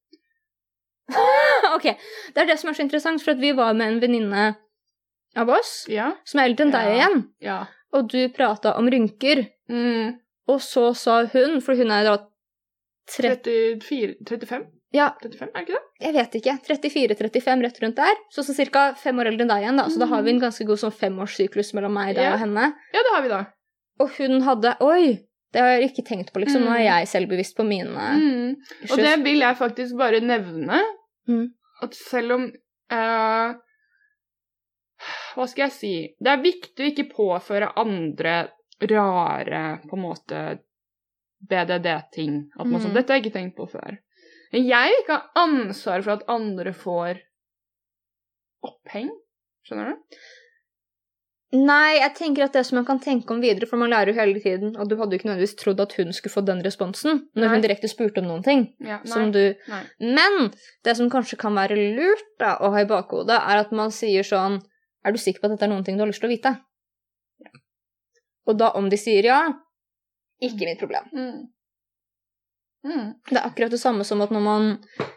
[1.76, 1.88] ok,
[2.36, 4.46] det er det som er så interessant, for vi var med en venninne
[5.36, 6.14] av oss, Ja.
[6.26, 6.94] som er eldre enn deg Ja.
[7.08, 7.66] igjen, Ja.
[7.94, 12.18] og du prata om rynker, Mm, og så sa hun, for hun er da
[13.08, 14.66] 30, 34 35?
[14.94, 15.84] ja, 35, er det ikke det?
[16.04, 18.94] jeg vet ikke, 34-35 rett rundt der, så, så ca.
[18.96, 20.94] fem år eldre enn deg igjen, da, så da har vi en ganske god sånn
[20.96, 22.34] femårssyklus mellom meg, deg Ja.
[22.34, 22.74] og henne.
[22.94, 23.46] Ja, det har vi da.
[24.00, 25.20] Og hun hadde, oi,
[25.54, 26.80] det har jeg ikke tenkt på, liksom, nå Mm.
[26.80, 28.56] er jeg selvbevisst på mine Mm.
[28.92, 30.82] Og det vil jeg faktisk bare nevne.
[31.28, 31.48] Mm.
[31.82, 32.52] At selv om
[32.92, 33.54] eh,
[35.34, 38.36] Hva skal jeg si Det er viktig å ikke påføre andre
[38.84, 40.40] rare på en måte
[41.50, 42.50] BDD-ting.
[42.60, 42.86] At man Mm.
[42.86, 43.98] sånn, Dette har jeg ikke tenkt på før.
[44.52, 47.20] Men jeg vil ikke ha ansvar for at andre får
[48.64, 49.10] oppheng.
[49.68, 50.18] Skjønner du?
[51.54, 54.14] Nei, jeg tenker at det som man kan tenke om videre, for man lærer jo
[54.18, 57.28] hele tiden, og du hadde jo ikke nødvendigvis trodd at hun skulle få den responsen
[57.38, 57.50] når Nei.
[57.54, 58.64] hun direkte spurte om noen ting.
[58.82, 59.84] Ja, Som nei, du nei.
[60.02, 60.52] Men
[60.84, 64.26] det som kanskje kan være lurt da, å ha i bakhodet, er at man sier
[64.26, 64.64] sånn
[65.04, 66.54] Er du sikker på at dette er noen ting du har lyst til å vite?
[68.48, 69.42] Og da, om de sier ja,
[70.44, 71.08] ikke mitt problem.
[71.16, 71.44] Mm.
[72.84, 73.12] Mm.
[73.30, 74.66] Det er akkurat det samme som at når man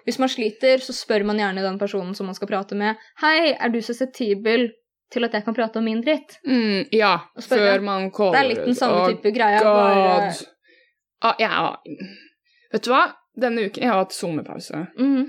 [0.06, 2.94] Hvis man sliter, så spør man gjerne den personen som man skal prate med.
[3.18, 4.68] 'Hei, er du susceptibel
[5.10, 8.48] til at jeg kan prate om min dritt?' Mm, ja, før man caller Det er
[8.48, 9.62] litt den samme type greia.
[9.64, 10.30] Bare.
[11.22, 11.76] Ah, ja.
[12.72, 13.16] Vet du hva?
[13.36, 14.86] Denne uken Jeg har hatt sommerpause.
[14.98, 15.26] Mm.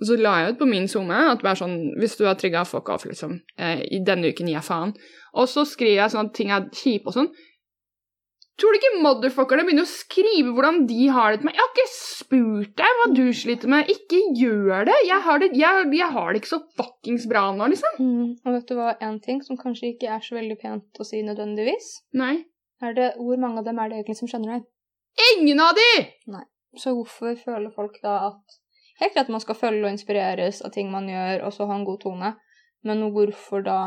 [0.00, 2.88] Så la jeg ut på min SoMe at bare sånn, hvis du er trigga, fuck
[2.88, 3.36] off, liksom.
[3.60, 4.94] Eh, I denne uken gir jeg faen.
[5.36, 7.28] Og så skriver jeg sånn at ting er kjipe og sånn.
[8.60, 11.54] Tror du ikke motherfuckerne begynner å skrive hvordan de har det til meg?
[11.56, 13.88] Jeg har ikke spurt deg hva du sliter med.
[13.92, 14.96] Ikke gjør det!
[15.08, 17.96] Jeg har det, jeg, jeg har det ikke så fuckings bra nå, liksom.
[18.04, 21.08] Mm, Og vet du hva, en ting som kanskje ikke er så veldig pent å
[21.08, 21.88] si nødvendigvis,
[22.20, 22.34] Nei.
[22.84, 24.68] er det hvor mange av dem er det egentlig som skjønner deg?
[25.30, 25.90] Ingen av de!
[26.76, 28.59] Så hvorfor føler folk da at
[29.00, 31.74] Helt greit at man skal følge og inspireres av ting man gjør, og så ha
[31.78, 32.34] en god tone,
[32.84, 33.78] men hvorfor da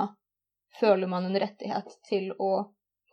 [0.79, 2.51] føler man en rettighet til å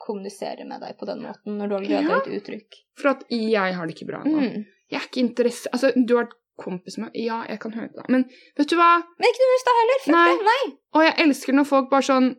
[0.01, 2.09] kommunisere med deg på den måten, når du allerede Ja.
[2.14, 2.78] har et uttrykk?
[2.96, 4.38] For at jeg har det ikke bra nå.
[4.40, 4.64] Mm.
[4.90, 8.01] Jeg er ikke interessert Altså, du har vært kompis med Ja, jeg kan høre på
[8.01, 8.24] deg, men
[8.57, 9.03] vet du hva?
[9.18, 10.01] Men ikke noe i stad heller!
[10.05, 10.24] Fuck Nei.
[10.32, 10.44] det!
[10.48, 10.78] Nei!
[10.96, 12.30] Og jeg elsker når folk bare sånn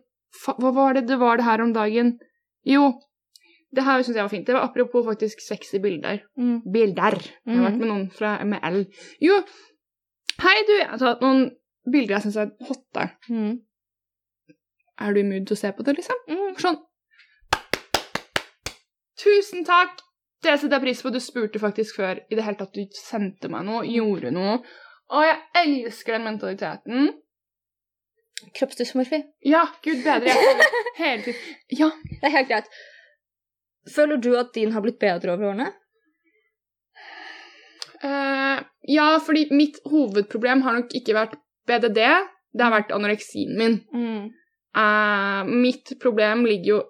[0.42, 2.18] Hva var det det var det her om dagen?
[2.66, 2.92] Jo,
[3.72, 4.46] det her syns jeg var fint.
[4.46, 6.20] Det var apropos faktisk sexy bilder.
[6.36, 6.60] Mm.
[6.72, 7.18] Bilder.
[7.46, 8.82] Jeg har vært med noen fra ML.
[9.24, 9.38] Jo,
[10.44, 11.46] hei du, jeg har tatt noen
[11.88, 13.08] bilder jeg syns er hotte.
[13.32, 13.60] Mm.
[15.02, 16.20] Er du i mood til å se på det, liksom?
[16.28, 16.52] Mm.
[16.60, 16.78] Sånn.
[19.22, 20.02] Tusen takk!
[20.42, 21.12] Det setter jeg pris på.
[21.14, 22.74] Du spurte faktisk før i det hele tatt.
[22.74, 24.56] Du sendte meg noe, gjorde noe.
[25.12, 27.12] Og jeg elsker den mentaliteten.
[28.58, 29.20] Kroppsdysmorfi.
[29.46, 30.32] Ja, gud bedre.
[30.32, 30.70] Jeg
[31.02, 31.52] hele tiden.
[31.78, 31.92] Ja.
[32.10, 32.72] Det er helt greit.
[33.90, 35.70] Føler du at din har blitt bedre over årene?
[38.02, 41.36] Uh, ja, fordi mitt hovedproblem har nok ikke vært
[41.70, 42.00] BDD.
[42.52, 43.78] Det har vært anoreksien min.
[43.94, 44.30] Mm.
[44.76, 46.80] Uh, mitt problem ligger jo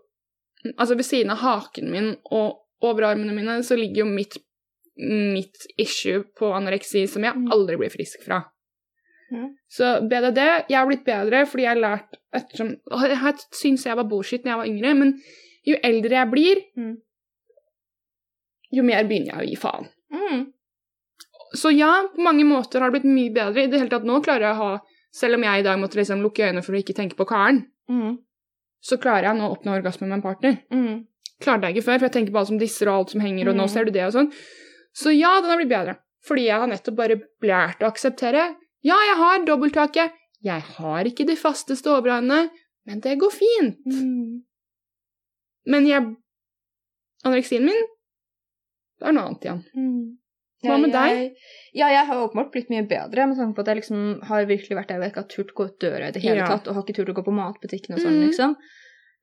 [0.79, 4.37] Altså ved siden av haken min og overarmene mine, så ligger jo mitt,
[4.95, 7.49] mitt issue på anoreksi som jeg Mm.
[7.51, 8.39] aldri blir frisk fra.
[9.33, 9.49] Ja.
[9.67, 10.39] Så BDD
[10.71, 14.51] Jeg har blitt bedre fordi jeg har lært ettersom Jeg syns jeg var bullshit da
[14.51, 15.13] jeg var yngre, men
[15.67, 16.97] jo eldre jeg blir, Mm.
[18.73, 19.89] jo mer begynner jeg å gi faen.
[20.13, 20.47] Mm.
[21.55, 23.65] Så ja, på mange måter har det blitt mye bedre.
[23.65, 24.81] I det hele tatt nå klarer jeg å ha
[25.15, 27.67] Selv om jeg i dag måtte liksom lukke øynene for å ikke tenke på karen,
[27.87, 28.15] Mm.
[28.81, 30.55] så klarer jeg nå å oppnå orgasme med en partner.
[30.73, 31.05] Mm.
[31.39, 33.49] Klarte jeg ikke før, for jeg tenker på alt som disser og alt som henger,
[33.51, 33.69] og nå Mm.
[33.69, 34.33] ser du det og sånn.
[34.97, 35.99] Så ja, den har blitt bedre.
[36.25, 38.57] Fordi jeg har nettopp bare lært å akseptere.
[38.83, 40.13] Ja, jeg har dobbelttaket.
[40.43, 42.49] Jeg har ikke de fasteste overhåndene,
[42.87, 43.77] men det går fint.
[43.87, 44.43] Mm.
[45.69, 46.11] Men jeg
[47.23, 47.85] Anoreksien min,
[48.99, 49.61] det er noe annet igjen.
[49.79, 50.07] Mm.
[50.63, 51.13] Hva med deg?
[51.13, 51.31] Jeg,
[51.79, 54.79] ja, jeg har åpenbart blitt mye bedre, med tanke på at jeg liksom har virkelig
[54.79, 56.49] vært der hvor jeg ikke har turt gå ut døra i det hele Ja.
[56.51, 58.27] tatt, og har ikke turt å gå på matbutikken og sånn, mm.
[58.29, 58.57] liksom.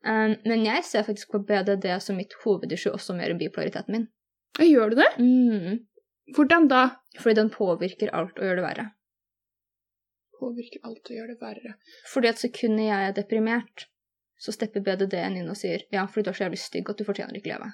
[0.08, 4.08] Um, men jeg ser faktisk på BDD som mitt hovedissue også mer enn bipolariteten min.
[4.60, 5.10] Ja, Gjør du det?
[5.20, 5.80] Mm.
[6.36, 6.84] Hvordan da?
[7.20, 8.86] Fordi den påvirker alt og gjør det verre.
[10.40, 11.76] Påvirker alt og gjør det verre.
[12.12, 13.88] Fordi at sekundet jeg er deprimert,
[14.40, 17.06] så stepper BDD-en inn og sier ja, fordi du er så jævlig stygg at du
[17.08, 17.72] fortjener ikke leve.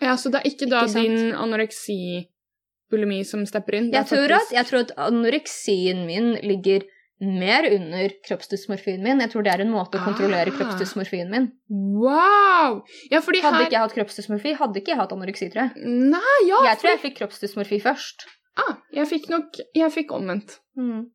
[0.00, 3.90] Ja, Så det er ikke da Ikke din anoreksi-bulimi som stepper inn?
[3.94, 6.86] Jeg tror, at, jeg tror at anoreksien min ligger
[7.20, 9.20] mer under kroppsdysmorfien min.
[9.20, 10.56] Jeg tror det er en måte å kontrollere Ah.
[10.56, 11.50] kroppsdysmorfien min.
[11.68, 12.80] Wow!
[13.12, 15.84] Ja, fordi Hadde her ikke jeg hatt kroppsdysmorfi, hadde ikke jeg hatt anoreksi, tror jeg.
[16.14, 16.62] Nei, ja!
[16.70, 18.24] Jeg tror jeg fikk kroppsdysmorfi først.
[18.56, 20.58] Ah, jeg fikk nok Jeg fikk omvendt.
[20.76, 21.10] Mm.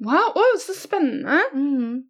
[0.00, 1.42] Wow, oh, så spennende!
[1.52, 2.08] Mm.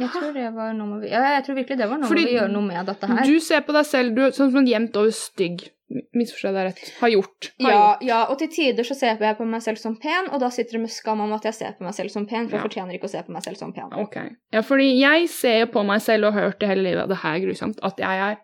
[0.00, 2.32] Jeg tror det var noe med, ja, jeg tror virkelig det var noe Fordi med
[2.32, 3.24] å gjøre noe med dette her.
[3.28, 5.68] Du ser på deg selv du, sånn som en jevnt over stygg.
[6.14, 6.82] Misforstår jeg deg rett?
[7.00, 7.48] Har gjort.
[7.60, 8.02] Har Ja, gjort.
[8.06, 10.76] ja, og til tider så ser jeg på meg selv som pen, og da sitter
[10.78, 12.94] det med skam om at jeg ser på meg selv som pen, for jeg fortjener
[12.94, 13.90] ikke å se på meg selv som pen.
[13.98, 14.16] Ok.
[14.54, 17.18] Ja, fordi jeg ser på meg selv og har hørt det hele livet, at det
[17.24, 18.36] her er grusomt, at jeg er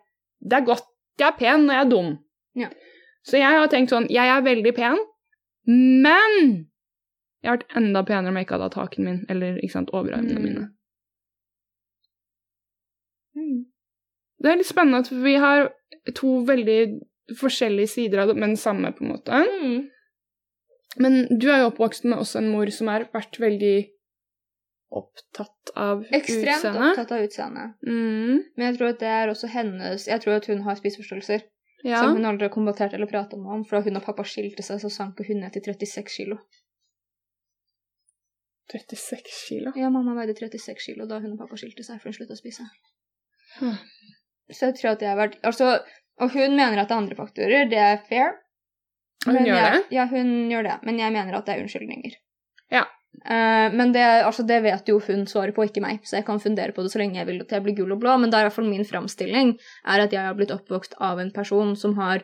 [0.43, 0.83] Det er godt
[1.19, 2.09] jeg er pen når jeg er dum.
[2.55, 2.67] Ja.
[3.25, 4.99] Så jeg har tenkt sånn Jeg er veldig pen,
[5.65, 6.67] men
[7.43, 9.89] jeg har vært enda penere om jeg ikke hadde hatt haken min, eller ikke sant,
[9.93, 10.43] overarmene Mm.
[10.43, 10.69] mine.
[14.37, 15.69] Det er litt spennende at vi har
[16.17, 16.79] to veldig
[17.37, 19.41] forskjellige sider av det, men samme, på en måte.
[19.43, 19.87] Mm.
[21.01, 23.75] Men du er jo oppvokst med også en mor som har vært veldig
[24.97, 26.91] opptatt av Ekstremt utseendet.
[26.93, 27.65] opptatt av utseende.
[27.83, 31.43] Mm, Men jeg tror at det er også hennes Jeg tror at hun har spiseforstyrrelser
[31.83, 31.99] ja.
[31.99, 33.65] som hun aldri har kommentert eller pratet med om.
[33.67, 36.39] For da hun og pappa skilte seg, så sank hun ned til 36 kilo.
[38.71, 39.71] 36 kilo.
[39.79, 42.41] Ja, mamma veide 36 kilo da hun og pappa skilte seg, for hun sluttet å
[42.41, 42.65] spise.
[43.59, 43.77] Hm.
[44.53, 45.79] Så jeg tror at det har vært Altså,
[46.21, 48.37] og hun mener at det er andre faktorer, det er fair.
[49.25, 49.97] Hun, hun gjør jeg, det?
[49.97, 52.15] Ja, hun gjør det, men jeg mener at det er unnskyldninger.
[52.73, 52.85] Ja.
[53.17, 56.41] Uh, men det, altså, det vet jo hun svaret på, ikke meg, så jeg kan
[56.41, 58.37] fundere på det så lenge jeg vil at jeg blir gul og blå, men det
[58.37, 61.73] er i hvert fall min framstilling er at jeg har blitt oppvokst av en person
[61.79, 62.23] som har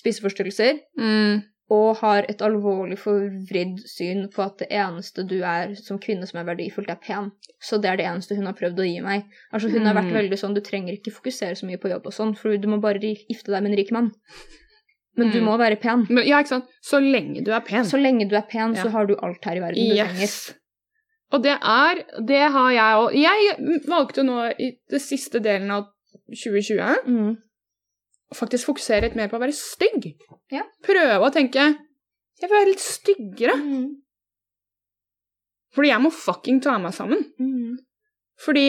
[0.00, 1.46] spiseforstyrrelser Mm.
[1.70, 6.40] Og har et alvorlig forvridd syn på at det eneste du er som kvinne som
[6.40, 7.30] er verdifullt, er pen.
[7.62, 9.24] Så det er det eneste hun har prøvd å gi meg.
[9.54, 10.16] Altså Hun har vært Mm.
[10.18, 12.80] veldig sånn Du trenger ikke fokusere så mye på jobb og sånn, for du må
[12.80, 14.10] bare gifte deg med en rik mann.
[15.16, 15.44] Men du Mm.
[15.46, 16.06] må være pen.
[16.10, 16.64] Men, ja, ikke sant?
[16.82, 17.84] Så lenge du er pen.
[17.84, 18.82] Så lenge du er pen, Ja.
[18.84, 20.54] så har du alt her i verden du trenger.
[21.32, 23.12] Og det er Det har jeg òg.
[23.14, 25.86] Jeg valgte nå i det siste delen av
[26.34, 27.36] 2020 Mm.
[28.36, 30.12] Faktisk fokusere litt mer på å være stygg.
[30.54, 30.66] Ja.
[30.86, 31.72] Prøve å tenke
[32.40, 33.56] Jeg vil være litt styggere.
[33.60, 33.88] Mm.
[35.76, 37.26] Fordi jeg må fucking ta meg sammen.
[37.38, 37.74] Mm.
[38.40, 38.68] Fordi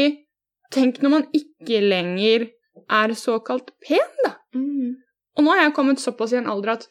[0.73, 2.49] tenk når man ikke lenger
[2.91, 4.33] er såkalt pen, da.
[4.57, 4.97] Mm.
[5.37, 6.89] Og nå har jeg kommet såpass i en alder at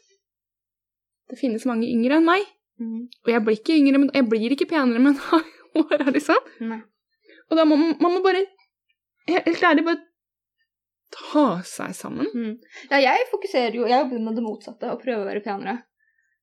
[1.31, 2.47] det finnes mange yngre enn meg.
[2.81, 3.11] Mm.
[3.27, 5.21] Og jeg blir ikke yngre, men jeg blir ikke penere med
[5.83, 6.49] åra, liksom.
[6.65, 6.81] Nei.
[7.51, 8.47] Og da må man, man må bare
[9.31, 10.01] Helt ærlig, bare
[11.15, 12.27] ta seg sammen.
[12.35, 12.59] Mm.
[12.91, 15.77] Ja, jeg fokuserer jo Jeg jobber med det motsatte og prøver å være penere.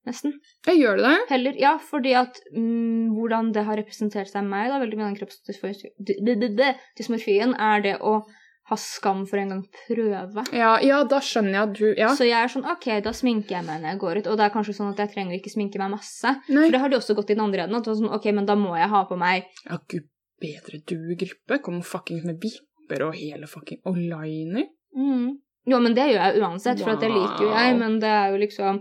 [0.07, 0.31] Nesten.
[0.63, 1.15] Jeg gjør det.
[1.27, 5.11] Heller, ja, fordi at mm, hvordan det har representert seg meg, da, veldig mye av
[5.11, 8.21] den kroppsdysmorfien, er det å
[8.67, 10.43] ha skam for en gang prøve.
[10.55, 12.09] Ja, ja, da skjønner jeg at du Ja.
[12.15, 14.45] Så jeg er sånn, ok, da sminker jeg meg når jeg går ut, og det
[14.47, 16.29] er kanskje sånn at jeg trenger ikke sminke meg masse.
[16.47, 16.67] Nei.
[16.67, 18.55] For det har de også gått i den andre enden, at sånn, ok, men da
[18.59, 20.07] må jeg ha på meg Ja, gud
[20.41, 21.61] bedre du gruppe.
[21.63, 22.41] Kom fuckings med
[22.87, 24.67] vipper og hele fucking Og liner.
[24.95, 25.37] mm.
[25.67, 28.29] Jo, men det gjør jeg uansett, for at det liker jo jeg, men det er
[28.31, 28.77] jo liksom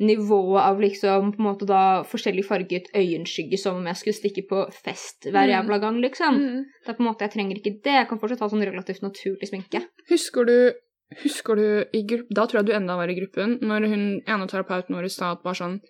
[0.00, 4.44] nivået av liksom på en måte da forskjellig farget øyenskygge som om jeg skulle stikke
[4.50, 5.52] på fest hver Mm.
[5.54, 6.34] jævla gang, liksom.
[6.34, 6.64] Mm.
[6.84, 7.92] Det er på en måte, Jeg trenger ikke det.
[7.94, 9.84] Jeg kan fortsatt ha sånn relativt naturlig sminke.
[10.10, 10.72] Husker du
[11.22, 14.46] Husker du i gruppen Da tror jeg du enda var i gruppen, når hun ene
[14.46, 15.80] terapeuten vår sa at bare sånn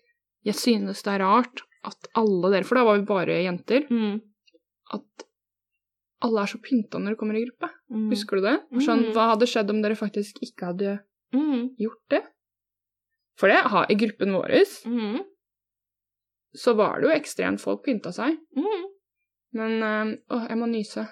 [0.45, 3.89] Jeg synes det er rart at alle dere For da var vi bare jenter.
[3.91, 4.21] Mm.
[4.95, 5.25] At
[6.25, 7.69] alle er så pynta når de kommer i gruppe.
[7.93, 8.09] Mm.
[8.11, 8.57] Husker du det?
[8.85, 9.13] Sånn, Mm.
[9.15, 10.99] Hva hadde skjedd om dere faktisk ikke hadde
[11.35, 11.75] Mm.
[11.79, 12.23] gjort det?
[13.39, 14.51] For det har, i gruppen vår
[14.87, 15.21] Mm.
[16.57, 18.39] så var det jo ekstremt folk pynta seg.
[18.57, 18.85] Mm.
[19.55, 21.07] Men øh, Å, jeg må nyse.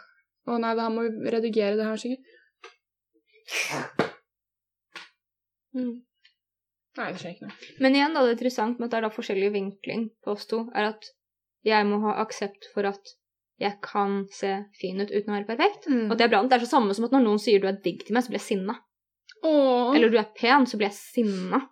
[0.47, 2.25] Å nei, da må vi redigere det her sikkert.
[5.77, 6.03] Mm.
[6.97, 7.57] Nei, det skjer ikke noe.
[7.85, 10.47] Men igjen, da, det er interessant med at det er da forskjellig vinkling på oss
[10.49, 11.11] to, er at
[11.67, 13.13] jeg må ha aksept for at
[13.61, 14.51] jeg kan se
[14.81, 15.87] fin ut uten å være perfekt.
[15.89, 16.11] Mm.
[16.11, 16.43] Og det er bra.
[16.45, 18.33] Det er så samme som at når noen sier du er digg til meg, så
[18.33, 18.75] blir jeg sinna.
[19.47, 19.95] Åh.
[19.97, 21.63] Eller du er pen, så blir jeg sinna.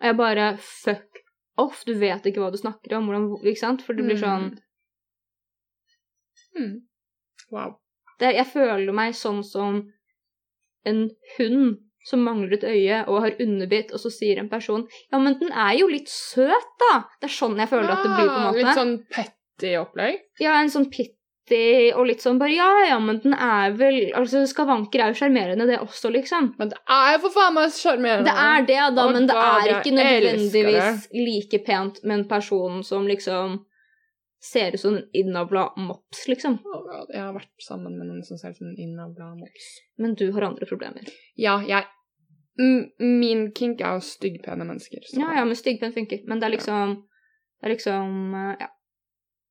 [0.00, 1.20] Og jeg bare fuck
[1.62, 3.84] off, du vet ikke hva du snakker om, hvordan, ikke sant?
[3.86, 4.52] For det blir sånn
[6.54, 6.84] Mm.
[7.50, 7.72] Wow.
[8.20, 9.80] det, Jeg føler meg sånn som
[10.86, 11.00] en
[11.38, 15.38] hund som mangler et øye og har underbitt, og så sier en person Ja, men
[15.40, 17.00] den er jo litt søt, da!
[17.20, 18.60] Det er sånn jeg føler at det blir, på en Ah, måte.
[18.60, 18.94] Litt sånn
[19.58, 20.20] petty opplegg?
[20.40, 24.44] Ja, en sånn pittig og litt sånn bare Ja, ja, men den er vel Altså,
[24.48, 26.54] skavanker er jo sjarmerende, det også, liksom.
[26.58, 28.24] Men det er jo for faen meg sjarmerende!
[28.30, 33.06] Det er det, da, men det er ikke nødvendigvis like pent med en person som
[33.06, 33.64] liksom
[34.44, 36.58] ser ut som en innavla mops, liksom.
[37.12, 39.68] Jeg har vært sammen med noen som ser ut som en innavla mops.
[39.96, 41.06] Men du har andre problemer.
[41.36, 41.84] Ja, jeg
[42.56, 45.00] Min kink er jo styggpene mennesker.
[45.02, 46.20] så- Ja, ja, men styggpen funker.
[46.28, 47.02] Men det er liksom
[47.60, 48.68] Det er liksom eh, Ja.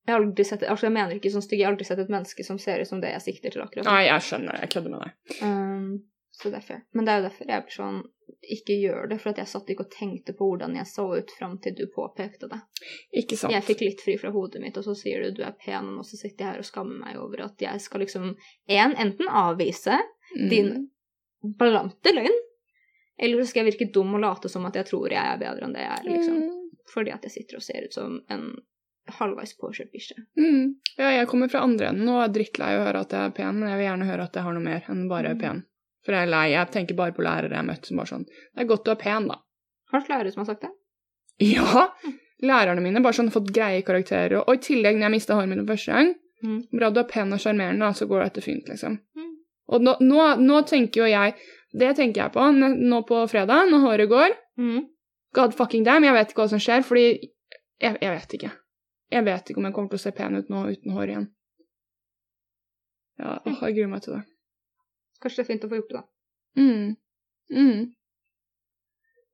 [0.05, 2.09] Jeg har aldri sett Altså, jeg mener ikke sånn stygg, jeg har aldri sett et
[2.11, 3.91] menneske som ser ut som det jeg sikter til akkurat nå.
[3.91, 4.59] Nei, jeg skjønner.
[4.65, 5.37] Jeg kødder med deg.
[5.43, 5.85] Um,
[6.33, 6.81] så det er.
[6.97, 7.99] Men det er jo derfor jeg blir sånn
[8.55, 11.31] Ikke gjør det, for at jeg satt ikke og tenkte på hvordan jeg så ut
[11.37, 12.59] fram til du påpekte det.
[13.21, 13.53] Ikke sant?
[13.53, 16.03] Jeg fikk litt fri fra hodet mitt, og så sier du du er pen, og
[16.07, 19.99] så sitter jeg her og skammer meg over at jeg skal liksom en, enten avvise
[20.33, 20.49] Mm.
[20.49, 20.89] din
[21.59, 22.37] ballante løgn,
[23.19, 25.67] eller så skal jeg virke dum og late som at jeg tror jeg er bedre
[25.67, 26.37] enn det jeg er, liksom.
[26.39, 26.69] Mm.
[26.93, 28.47] Fordi at jeg sitter og ser ut som en
[29.19, 30.17] halvveis påkjørt bikkje.
[30.39, 30.75] Mm.
[30.97, 33.59] Ja, jeg kommer fra andre enden og er drittlei å høre at jeg er pen,
[33.59, 35.39] men jeg vil gjerne høre at jeg har noe mer enn bare Mm.
[35.41, 35.63] pen.
[36.05, 36.45] For jeg er lei.
[36.51, 38.91] Jeg tenker bare på lærere jeg har møtt som bare sånn Det er godt du
[38.91, 39.35] er pen, da.
[39.91, 40.71] Har du lærere som har sagt det?
[41.39, 41.87] Ja!
[42.43, 45.49] Lærerne mine bare sånn fått greie karakterer, og, og i tillegg, når jeg mista håret
[45.49, 46.57] mitt første gang Mm.
[46.75, 48.97] Bra du er pen og sjarmerende, så går dette fint, liksom.
[49.15, 49.29] Mm.
[49.71, 51.35] Og nå, nå, nå tenker jo jeg
[51.71, 54.35] Det tenker jeg på nå på fredag, når håret går.
[54.59, 54.81] Mm.
[55.33, 57.05] God fucking damn, jeg vet ikke hva som skjer, fordi
[57.81, 58.51] jeg, jeg vet ikke.
[59.11, 61.27] Jeg vet ikke om jeg kommer til å se pen ut nå uten hår igjen.
[63.21, 64.23] Ja, åh, jeg gruer meg til det.
[65.21, 66.63] Kanskje det er fint å få gjort det, da.
[66.63, 66.95] Mm.
[67.53, 67.83] Mm.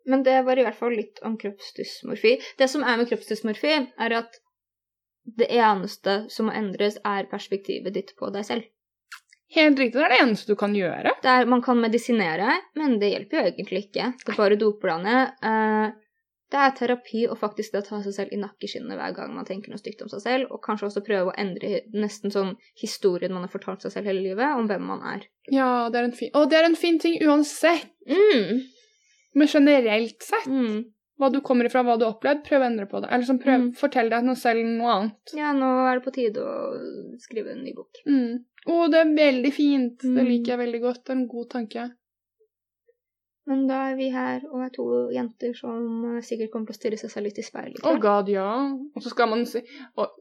[0.09, 2.35] Men det var i hvert fall litt om kroppsdysmorfi.
[2.57, 4.39] Det som er med kroppsdysmorfi, er at
[5.39, 8.67] det eneste som må endres, er perspektivet ditt på deg selv.
[9.55, 11.15] Helt riktig, det er det eneste du kan gjøre.
[11.23, 14.11] Det er, man kan medisinere, men det hjelper jo egentlig ikke.
[14.25, 15.95] Det bare doper deg ned.
[16.49, 19.45] Det er terapi å faktisk det å ta seg selv i nakkeskinnet hver gang man
[19.45, 23.31] tenker noe stygt om seg selv, og kanskje også prøve å endre nesten sånn historien
[23.31, 25.27] man har fortalt seg selv hele livet, om hvem man er.
[25.53, 27.85] Ja, det er en fin Og det er en fin ting uansett.
[28.09, 28.63] Mm.
[29.35, 30.85] Men generelt sett, Mm.
[31.19, 33.09] hva du kommer ifra, hva du har opplevd, prøv å endre på det.
[33.11, 33.75] Eller liksom prøv, Mm.
[33.77, 35.33] fortell deg noe selv noe annet.
[35.35, 37.93] Ja, nå er det på tide å skrive en ny bok.
[38.07, 38.43] Mm.
[38.67, 39.99] Å, det er veldig fint.
[39.99, 40.27] Det Mm.
[40.27, 41.03] liker jeg veldig godt.
[41.05, 41.91] Det er en god tanke.
[43.49, 46.79] Men da er vi her og er to jenter som eh, sikkert kommer til å
[46.79, 47.81] stirre seg selv litt i speilet.
[47.81, 48.49] Å god, ja.
[48.93, 49.63] Og så skal man si
[49.97, 50.19] og,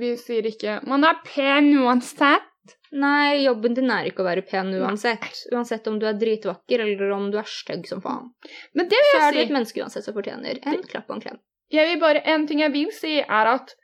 [0.00, 2.46] Vi sier ikke 'man er pen uansett'.
[2.92, 5.44] Nei, jobben din er ikke å være pen uansett.
[5.52, 8.30] Uansett om du er dritvakker eller om du er stygg som faen.
[8.74, 11.10] Men det vil jeg Så er du jeg et menneske uansett som fortjener en klapp
[11.10, 11.38] og en klem.
[11.70, 13.74] Jeg vil bare, En ting jeg vil si, er at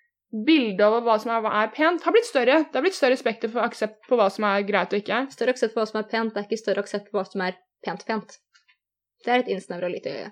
[0.47, 2.65] bildet over hva som er, hva er pent, har blitt større.
[2.67, 5.27] Det har blitt større spekter for aksept på hva som er greit og ikke.
[5.33, 7.47] Større aksept for hva som er pent, det er ikke større aksept for hva som
[7.47, 8.39] er pent pent.
[9.25, 10.31] Det er et innsnevra lite øye.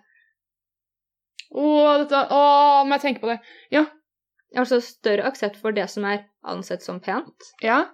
[1.55, 1.67] Å,
[2.03, 2.45] dette, å,
[2.87, 3.39] må jeg tenke på det.
[3.75, 3.85] Ja.
[4.59, 7.85] Altså større aksept for det som er ansett som pent, Ja,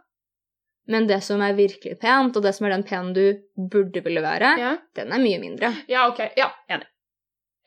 [0.90, 3.24] men det som er virkelig pent, og det som er den pen du
[3.70, 4.72] burde ville være, ja.
[4.98, 5.70] den er mye mindre.
[5.90, 6.24] Ja, ok.
[6.38, 6.88] Ja, enig.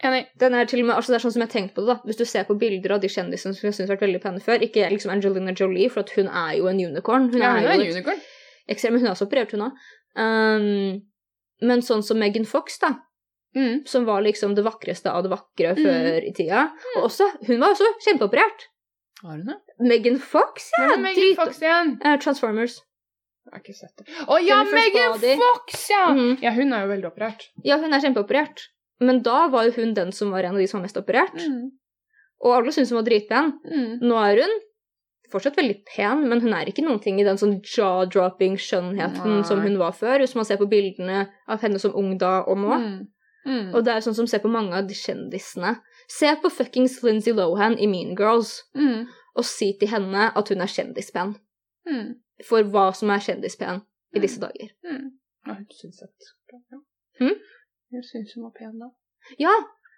[0.03, 0.25] Enig.
[0.39, 1.93] Den er til og med, altså det er sånn som jeg har tenkt på det
[1.93, 4.21] da, Hvis du ser på bilder av de kjendisene som jeg synes har vært veldig
[4.25, 7.29] pene før, ikke liksom Angelina Jolie, for hun er jo en unicorn.
[7.31, 8.19] Hun ja, er hun er jo en unicorn.
[8.73, 9.79] ekstrem, men hun er også operert, hun òg.
[10.19, 10.99] Um,
[11.63, 12.91] men sånn som Megan Fox, da,
[13.53, 13.83] Mm.
[13.85, 15.81] som var liksom det vakreste av det vakre mm.
[15.83, 16.63] før i tida.
[16.95, 18.65] Og også, hun var også kjempeoperert.
[19.21, 19.59] Var hun det?
[19.79, 20.87] Megan Fox, ja!
[20.95, 21.93] Er Megan Fox igjen?
[22.01, 22.79] Uh, Transformers.
[23.43, 24.07] Jeg har ikke sett det.
[24.25, 25.15] Å ja, Megan.
[25.39, 26.07] Fox, ja!
[26.15, 26.35] Mhm.
[26.43, 27.47] Ja, hun er jo veldig operert.
[27.67, 28.67] Ja, hun er kjempeoperert.
[29.03, 31.35] Men da var jo hun den som var en av de som var mest operert.
[31.37, 31.73] Mm.
[32.43, 33.55] Og alle syntes hun var dritpen.
[33.67, 33.89] Mm.
[34.03, 34.61] Nå er hun
[35.33, 39.47] fortsatt veldig pen, men hun er ikke noen ting i den sånn jaw-dropping skjønnheten Nei.
[39.47, 42.59] som hun var før, hvis man ser på bildene av henne som ung da og
[42.61, 42.77] nå.
[42.83, 42.99] Mm.
[43.45, 43.73] Mm.
[43.75, 45.75] Og det er sånn som ser på mange av de kjendisene.
[46.07, 49.07] Se på fuckings Lindsay Lohan i Mean Girls, Mm.
[49.35, 51.35] og si til henne at hun er kjendispen.
[51.89, 52.15] Mm.
[52.43, 53.81] For hva som er kjendispen
[54.15, 54.69] i disse dager.
[54.85, 55.11] Mm.
[55.47, 56.11] Ja, hun syns at
[56.71, 56.79] ja.
[57.19, 57.35] Hm?
[57.91, 58.89] Jeg syns hun var pen da.
[59.39, 59.53] Ja,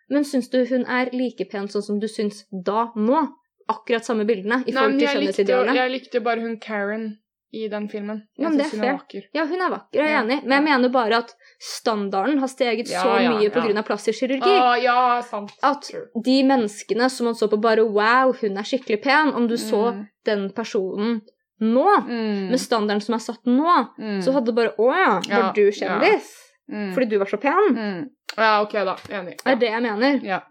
[0.10, 3.28] men syns du hun er like pen sånn som du syns da, nå?
[3.68, 7.18] Akkurat samme bildene i Nei, forhold men til jeg likte, jeg likte bare hun Karen
[7.56, 8.22] i den filmen.
[8.38, 9.28] Jeg men syns hun er vakker.
[9.38, 11.34] Ja, hun er vakker, jeg er Ja, enig, men jeg mener bare at
[11.64, 13.50] standarden har steget Ja, så ja, mye ja.
[13.56, 13.84] pga.
[13.88, 14.52] plastisk kirurgi.
[14.60, 15.54] Å, ja, sant.
[15.64, 15.90] At
[16.26, 19.94] de menneskene som man så på bare wow, hun er skikkelig pen, om du så
[19.94, 20.08] Mm.
[20.26, 21.22] den personen
[21.62, 22.50] nå, Mm.
[22.52, 24.20] med standarden som er satt nå, Mm.
[24.22, 26.34] så hadde det bare å ja, var du kjendis?
[26.70, 26.94] Mm.
[26.96, 27.76] Fordi du var så pen?
[27.76, 28.10] mm.
[28.38, 28.96] Ja, ok, da.
[29.10, 29.38] Enig.
[29.44, 30.20] Det er det jeg mener.
[30.26, 30.42] Ja.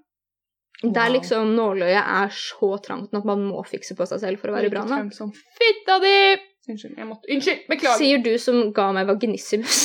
[0.83, 4.49] Det er liksom nåløyet er så trangt at man må fikse på seg selv for
[4.49, 5.13] å være bra nok.
[5.15, 6.37] som fitta di!
[6.69, 8.01] Unnskyld, jeg måtte Unnskyld, beklager.
[8.01, 9.81] Sier du som ga meg vaginissimus.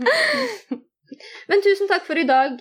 [1.50, 2.60] Men tusen takk for i dag.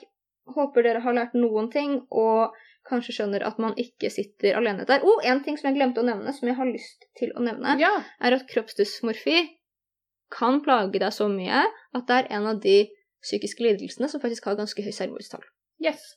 [0.50, 2.56] Håper dere har lært noen ting, og
[2.90, 5.06] kanskje skjønner at man ikke sitter alene der.
[5.06, 7.78] Og en ting som jeg glemte å nevne, som jeg har lyst til å nevne,
[7.82, 7.92] ja.
[8.26, 9.44] er at kroppsdysmorfi
[10.34, 12.80] kan plage deg så mye at det er en av de
[13.26, 15.46] psykiske lidelsene som faktisk har ganske høy selvmordstall.
[15.84, 16.16] Yes.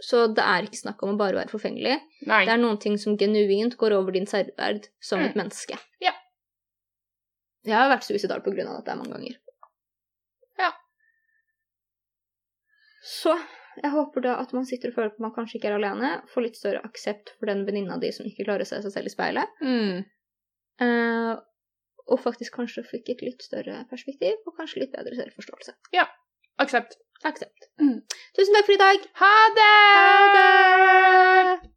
[0.00, 1.98] Så det er ikke snakk om å bare være forfengelig.
[2.26, 2.44] Nei.
[2.48, 5.42] Det er noen ting som genuint går over din selvverd som et Mm.
[5.42, 5.76] menneske.
[6.00, 6.12] Ja.
[7.68, 9.36] Jeg har vært suicidal på grunn av dette mange ganger.
[10.58, 10.70] Ja.
[13.04, 13.34] Så
[13.82, 16.14] jeg håper da at man sitter og føler at man kanskje ikke er alene.
[16.32, 19.10] Får litt større aksept for den venninna di som ikke klarer å se seg selv
[19.10, 19.60] i speilet.
[19.64, 20.00] Mm.
[20.80, 21.36] Uh,
[22.10, 25.76] og faktisk kanskje fikk et litt større perspektiv, og kanskje litt bedre selvforståelse.
[25.92, 26.06] Ja.
[26.58, 26.96] Aksept.
[27.22, 27.68] Aksept.
[27.80, 28.00] Mm.
[28.36, 29.08] Tusen takk for i dag.
[29.20, 29.72] Ha det!
[29.96, 31.60] Ha det!